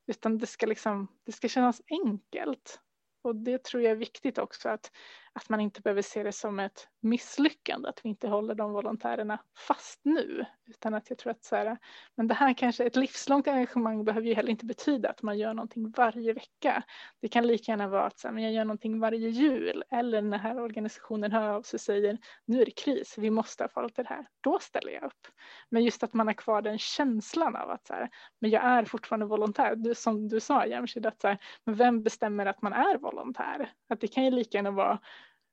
[0.07, 2.81] utan det ska, liksom, det ska kännas enkelt.
[3.23, 4.91] Och det tror jag är viktigt också att,
[5.37, 9.39] att man inte behöver se det som ett misslyckande att vi inte håller de volontärerna
[9.69, 10.45] fast nu.
[10.67, 11.79] Utan att jag tror att så här,
[12.15, 15.55] men det här kanske ett livslångt engagemang behöver ju heller inte betyda att man gör
[15.55, 16.83] någonting varje vecka.
[17.21, 20.23] Det kan lika gärna vara att så här, men jag gör någonting varje jul eller
[20.23, 23.65] när den här organisationen hör av sig och säger nu är det kris, vi måste
[23.65, 24.27] ha folk till det här.
[24.41, 25.27] Då ställer jag upp.
[25.71, 28.85] Men just att man har kvar den känslan av att så här, men jag är
[28.85, 29.77] fortfarande volontär.
[29.77, 33.73] Du, som du sa Jamshid, att så här, men vem bestämmer att man är volontär?
[33.89, 34.99] Att det kan ju lika gärna vara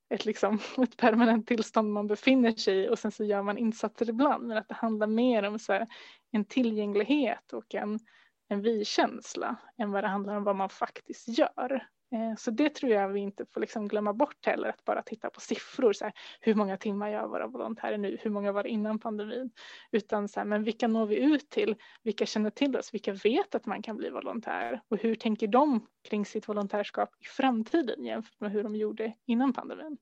[0.09, 4.09] ett, liksom, ett permanent tillstånd man befinner sig i och sen så gör man insatser
[4.09, 4.47] ibland.
[4.47, 5.87] Men att det handlar mer om så här,
[6.31, 7.99] en tillgänglighet och en,
[8.47, 11.87] en vi-känsla än vad det handlar om vad man faktiskt gör.
[12.13, 15.29] Eh, så det tror jag vi inte får liksom glömma bort heller, att bara titta
[15.29, 15.93] på siffror.
[15.93, 18.17] Så här, hur många timmar gör våra volontärer nu?
[18.21, 19.51] Hur många var det innan pandemin?
[19.91, 21.75] Utan så här, men vilka når vi ut till?
[22.03, 22.93] Vilka känner till oss?
[22.93, 24.81] Vilka vet att man kan bli volontär?
[24.87, 29.53] Och hur tänker de kring sitt volontärskap i framtiden jämfört med hur de gjorde innan
[29.53, 29.97] pandemin?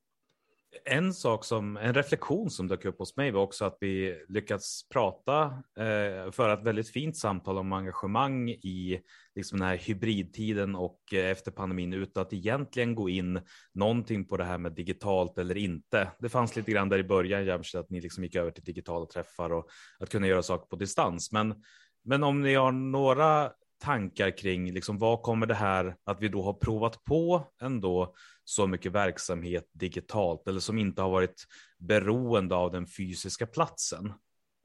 [0.86, 4.90] En sak som, en reflektion som dök upp hos mig var också att vi lyckats
[4.90, 5.44] prata,
[5.80, 9.02] eh, för ett väldigt fint samtal om engagemang i
[9.36, 13.42] liksom den här hybridtiden och eh, efter pandemin utan att egentligen gå in
[13.74, 16.12] någonting på det här med digitalt eller inte.
[16.20, 19.06] Det fanns lite grann där i början, Jämställd, att ni liksom gick över till digitala
[19.06, 21.32] träffar och att kunna göra saker på distans.
[21.32, 21.64] Men,
[22.04, 26.44] men om ni har några tankar kring liksom, vad kommer det här att vi då
[26.44, 32.72] har provat på ändå så mycket verksamhet digitalt eller som inte har varit beroende av
[32.72, 34.14] den fysiska platsen.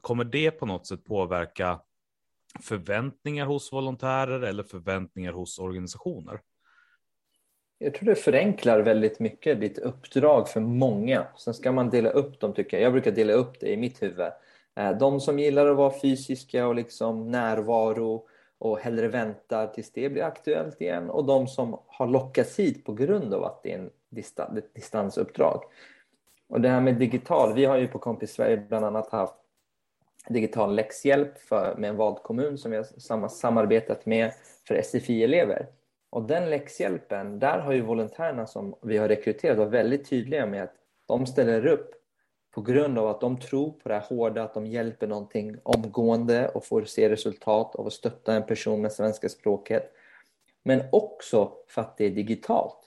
[0.01, 1.81] Kommer det på något sätt påverka
[2.63, 6.41] förväntningar hos volontärer eller förväntningar hos organisationer?
[7.79, 11.27] Jag tror det förenklar väldigt mycket ditt uppdrag för många.
[11.37, 12.85] Sen ska man dela upp dem tycker jag.
[12.85, 14.33] Jag brukar dela upp det i mitt huvud.
[14.77, 18.29] Eh, de som gillar att vara fysiska och liksom närvaro
[18.59, 22.93] och hellre väntar tills det blir aktuellt igen och de som har lockats hit på
[22.93, 25.63] grund av att det är en distan ett distansuppdrag.
[26.49, 29.35] Och det här med digital, vi har ju på Kompis Sverige bland annat haft
[30.29, 34.33] digital läxhjälp för, med en vald kommun som vi har samarbetat med
[34.69, 35.67] för SFI-elever.
[36.11, 40.63] Och den läxhjälpen, där har ju volontärerna som vi har rekryterat varit väldigt tydliga med
[40.63, 40.75] att
[41.07, 41.96] de ställer upp
[42.57, 46.49] på grund av att de tror på det här hårda, att de hjälper någonting omgående
[46.49, 49.93] och får se resultat av att stötta en person med svenska språket.
[50.63, 52.79] Men också för att det är digitalt.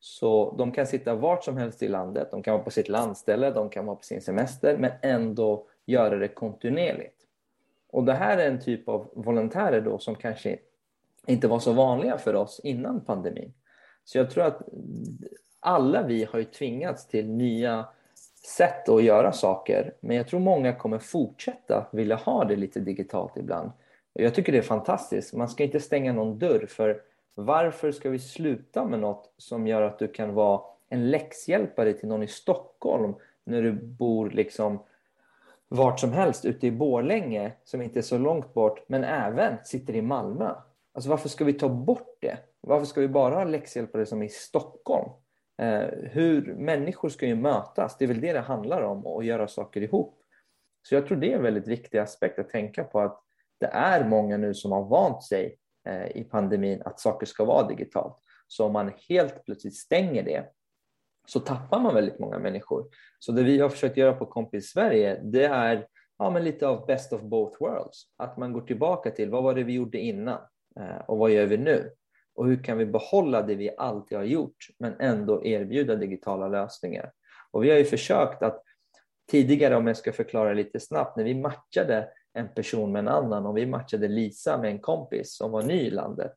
[0.00, 3.50] Så de kan sitta vart som helst i landet, de kan vara på sitt landställe,
[3.50, 7.18] de kan vara på sin semester, men ändå göra det kontinuerligt.
[7.88, 10.58] Och det här är en typ av volontärer då som kanske
[11.26, 13.54] inte var så vanliga för oss innan pandemin.
[14.04, 14.62] Så jag tror att
[15.60, 17.86] alla vi har ju tvingats till nya
[18.46, 19.94] sätt att göra saker.
[20.00, 23.70] Men jag tror många kommer fortsätta vilja ha det lite digitalt ibland.
[24.12, 25.34] Jag tycker det är fantastiskt.
[25.34, 27.00] Man ska inte stänga någon dörr för
[27.34, 32.08] varför ska vi sluta med något som gör att du kan vara en läxhjälpare till
[32.08, 33.14] någon i Stockholm
[33.44, 34.78] när du bor liksom
[35.68, 39.96] vart som helst ute i Borlänge som inte är så långt bort men även sitter
[39.96, 40.54] i Malmö.
[40.92, 42.38] Alltså varför ska vi ta bort det?
[42.60, 45.10] Varför ska vi bara ha läxhjälpare som i Stockholm?
[45.62, 49.48] Eh, hur Människor ska ju mötas, det är väl det det handlar om, och göra
[49.48, 50.18] saker ihop.
[50.88, 53.22] Så jag tror det är en väldigt viktig aspekt att tänka på att
[53.60, 55.58] det är många nu som har vant sig
[55.88, 58.18] eh, i pandemin att saker ska vara digitalt.
[58.46, 60.44] Så om man helt plötsligt stänger det
[61.26, 62.88] så tappar man väldigt många människor.
[63.18, 65.86] Så det vi har försökt göra på Kompis Sverige det är
[66.18, 68.04] ja, men lite av best of both worlds.
[68.16, 70.38] Att man går tillbaka till vad var det vi gjorde innan
[70.80, 71.90] eh, och vad gör vi nu?
[72.34, 77.12] Och hur kan vi behålla det vi alltid har gjort men ändå erbjuda digitala lösningar?
[77.50, 78.62] Och vi har ju försökt att
[79.30, 83.46] tidigare, om jag ska förklara lite snabbt, när vi matchade en person med en annan
[83.46, 86.32] och vi matchade Lisa med en kompis som var ny i landet,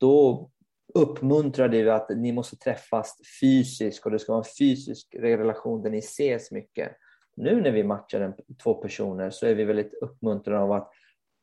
[0.00, 0.50] då
[0.94, 5.90] uppmuntrade vi att ni måste träffas fysiskt och det ska vara en fysisk relation där
[5.90, 6.96] ni ses mycket.
[7.36, 10.90] Nu när vi matchar en, två personer så är vi väldigt uppmuntrade av att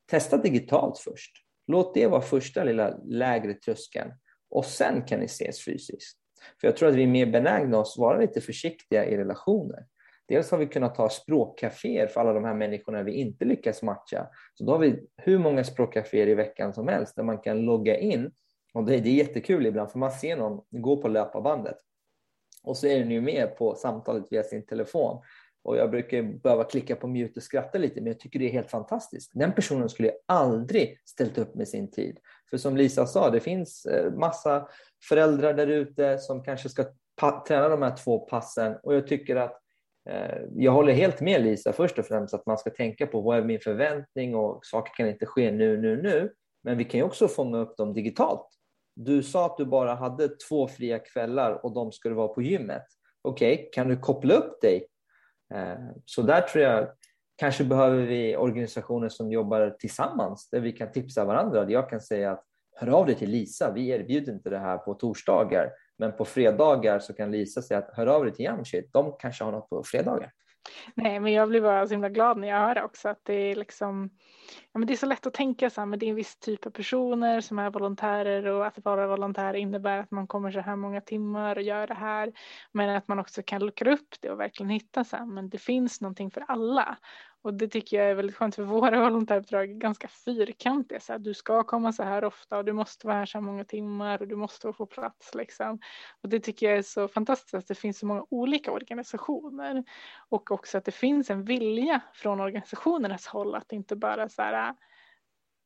[0.10, 1.45] testa digitalt först.
[1.68, 4.12] Låt det vara första lilla lägre tröskeln
[4.50, 6.18] och sen kan ni ses fysiskt.
[6.62, 9.86] För jag tror att vi är mer benägna att vara lite försiktiga i relationer.
[10.28, 14.28] Dels har vi kunnat ta språkcaféer för alla de här människorna vi inte lyckas matcha.
[14.54, 17.98] Så då har vi hur många språkcaféer i veckan som helst där man kan logga
[17.98, 18.32] in.
[18.74, 21.78] Och det, är jättekul ibland för man ser någon gå på löparbandet
[22.66, 25.22] och så är den ju med på samtalet via sin telefon.
[25.66, 28.52] Och jag brukar behöva klicka på mute och skratta lite, men jag tycker det är
[28.52, 29.32] helt fantastiskt.
[29.34, 32.20] Den personen skulle aldrig ställt upp med sin tid.
[32.50, 34.68] För som Lisa sa, det finns eh, massa
[35.10, 36.86] föräldrar där ute som kanske ska
[37.48, 39.60] träna de här två passen och jag tycker att
[40.10, 43.38] eh, jag håller helt med Lisa först och främst att man ska tänka på vad
[43.38, 46.34] är min förväntning och saker kan inte ske nu, nu, nu.
[46.64, 48.48] Men vi kan ju också fånga upp dem digitalt.
[48.96, 52.86] Du sa att du bara hade två fria kvällar och de skulle vara på gymmet.
[53.22, 54.88] Okej, okay, kan du koppla upp dig?
[55.56, 56.88] Eh, så där tror jag
[57.36, 61.72] kanske behöver vi organisationer som jobbar tillsammans där vi kan tipsa varandra.
[61.72, 62.44] Jag kan säga att
[62.76, 67.00] hör av dig till Lisa, vi erbjuder inte det här på torsdagar men på fredagar
[67.00, 69.84] så kan Lisa säga att hör av dig till Jamshit, de kanske har något på
[69.84, 70.32] fredagar.
[70.96, 73.34] Nej, men jag blir bara så himla glad när jag hör det också att det
[73.34, 74.10] är liksom,
[74.74, 76.36] ja men det är så lätt att tänka så här, men det är en viss
[76.40, 80.60] typ av personer som är volontärer och att vara volontär innebär att man kommer så
[80.60, 82.34] här många timmar och gör det här,
[82.72, 85.58] men att man också kan luckra upp det och verkligen hitta så här, men det
[85.58, 86.98] finns någonting för alla
[87.46, 91.00] och det tycker jag är väldigt skönt för våra volontäruppdrag är ganska fyrkantiga.
[91.00, 93.46] Så här, du ska komma så här ofta och du måste vara här så här
[93.46, 95.36] många timmar och du måste få plats.
[95.36, 95.80] Liksom.
[96.22, 99.84] Och det tycker jag är så fantastiskt att det finns så många olika organisationer.
[100.30, 104.70] Och också att det finns en vilja från organisationernas håll att inte bara så här
[104.70, 104.76] äh,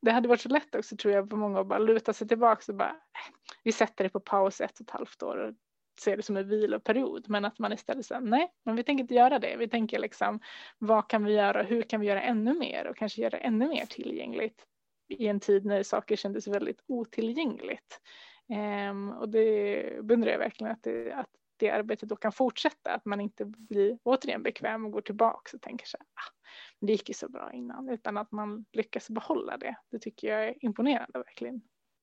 [0.02, 2.72] det hade varit så lätt också tror jag för många att bara luta sig tillbaka
[2.72, 5.54] och bara äh, vi sätter det på paus ett och ett halvt år och
[6.00, 9.14] ser det som en viloperiod men att man istället säger nej, men vi tänker inte
[9.14, 9.56] göra det.
[9.56, 10.40] Vi tänker liksom
[10.78, 11.62] vad kan vi göra?
[11.62, 14.66] Hur kan vi göra ännu mer och kanske göra ännu mer tillgängligt
[15.08, 18.00] i en tid när saker kändes väldigt otillgängligt.
[18.90, 23.04] Um, och det beundrar jag verkligen att det, att det arbetet då kan fortsätta, att
[23.04, 26.32] man inte blir återigen bekväm och går tillbaka och tänker så här, ah,
[26.80, 29.76] det gick ju så bra innan, utan att man lyckas behålla det.
[29.90, 31.60] Det tycker jag är imponerande verkligen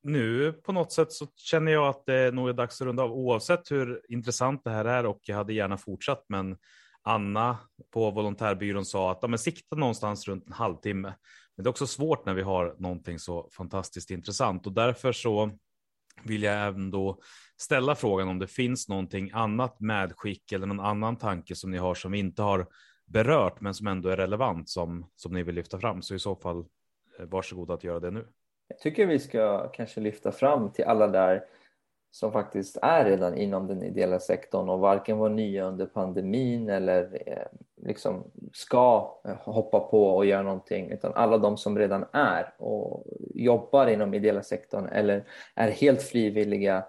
[0.07, 3.11] nu på något sätt så känner jag att det nog är dags att runda av
[3.11, 6.25] oavsett hur intressant det här är och jag hade gärna fortsatt.
[6.29, 6.57] Men
[7.03, 7.57] Anna
[7.93, 11.13] på volontärbyrån sa att de sikta någonstans runt en halvtimme.
[11.55, 15.51] Men det är också svårt när vi har någonting så fantastiskt intressant och därför så
[16.23, 17.19] vill jag även då
[17.57, 21.95] ställa frågan om det finns någonting annat medskick eller någon annan tanke som ni har
[21.95, 22.67] som vi inte har
[23.05, 26.01] berört men som ändå är relevant som, som ni vill lyfta fram.
[26.01, 26.65] Så i så fall
[27.19, 28.27] eh, varsågod att göra det nu.
[28.67, 31.45] Jag tycker vi ska kanske lyfta fram till alla där
[32.11, 37.21] som faktiskt är redan inom den ideella sektorn och varken var nya under pandemin eller
[37.25, 37.47] eh,
[37.81, 43.03] liksom ska eh, hoppa på och göra någonting utan alla de som redan är och
[43.35, 45.23] jobbar inom ideella sektorn eller
[45.55, 46.85] är helt frivilliga.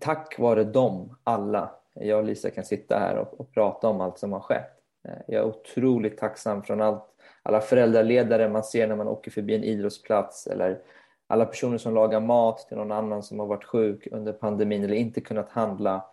[0.00, 4.18] Tack vare dem alla, jag och Lisa kan sitta här och, och prata om allt
[4.18, 4.72] som har skett.
[5.08, 7.04] Eh, jag är otroligt tacksam från allt,
[7.42, 10.82] alla föräldraledare man ser när man åker förbi en idrottsplats eller
[11.30, 14.94] alla personer som lagar mat till någon annan som har varit sjuk under pandemin eller
[14.94, 16.04] inte kunnat handla.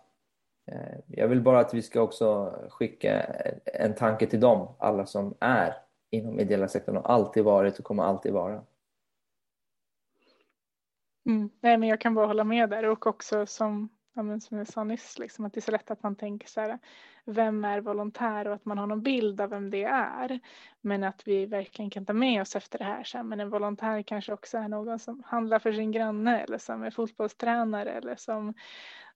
[0.70, 3.22] Eh, jag vill bara att vi ska också skicka
[3.64, 5.74] en tanke till dem, alla som är
[6.10, 8.64] inom ideella sektorn och alltid varit och kommer alltid vara.
[11.26, 11.50] Mm.
[11.60, 13.88] Nej, men jag kan bara hålla med där och också som
[14.18, 16.48] ja, men som jag sa nyss, liksom, att det är så lätt att man tänker
[16.48, 16.78] så här,
[17.24, 20.40] vem är volontär och att man har någon bild av vem det är.
[20.80, 23.50] Men att vi verkligen kan ta med oss efter det här, så här, men en
[23.50, 28.16] volontär kanske också är någon som handlar för sin granne eller som är fotbollstränare eller
[28.16, 28.54] som,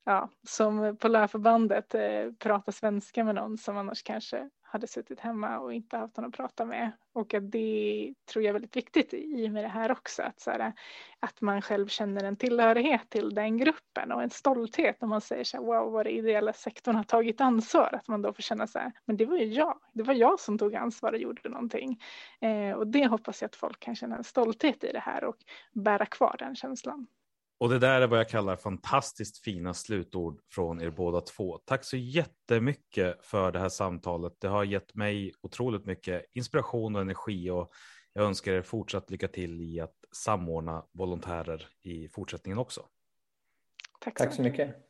[0.04, 5.58] ja, som på lärförbandet eh, pratar svenska med någon som annars kanske hade suttit hemma
[5.58, 6.92] och inte haft någon att prata med.
[7.12, 10.22] Och att det tror jag är väldigt viktigt i och med det här också.
[10.22, 10.72] Att, så här,
[11.20, 15.44] att man själv känner en tillhörighet till den gruppen och en stolthet när man säger
[15.44, 17.88] så här, wow vad det ideella sektorn har tagit ansvar.
[17.92, 19.78] Att man då får känna så här, men det var ju jag.
[19.92, 22.02] Det var jag som tog ansvar och gjorde någonting.
[22.40, 25.36] Eh, och det hoppas jag att folk kan känna en stolthet i det här och
[25.72, 27.06] bära kvar den känslan.
[27.62, 31.58] Och det där är vad jag kallar fantastiskt fina slutord från er båda två.
[31.64, 34.32] Tack så jättemycket för det här samtalet.
[34.40, 37.72] Det har gett mig otroligt mycket inspiration och energi och
[38.12, 42.86] jag önskar er fortsatt lycka till i att samordna volontärer i fortsättningen också.
[44.00, 44.88] Tack så, Tack så mycket.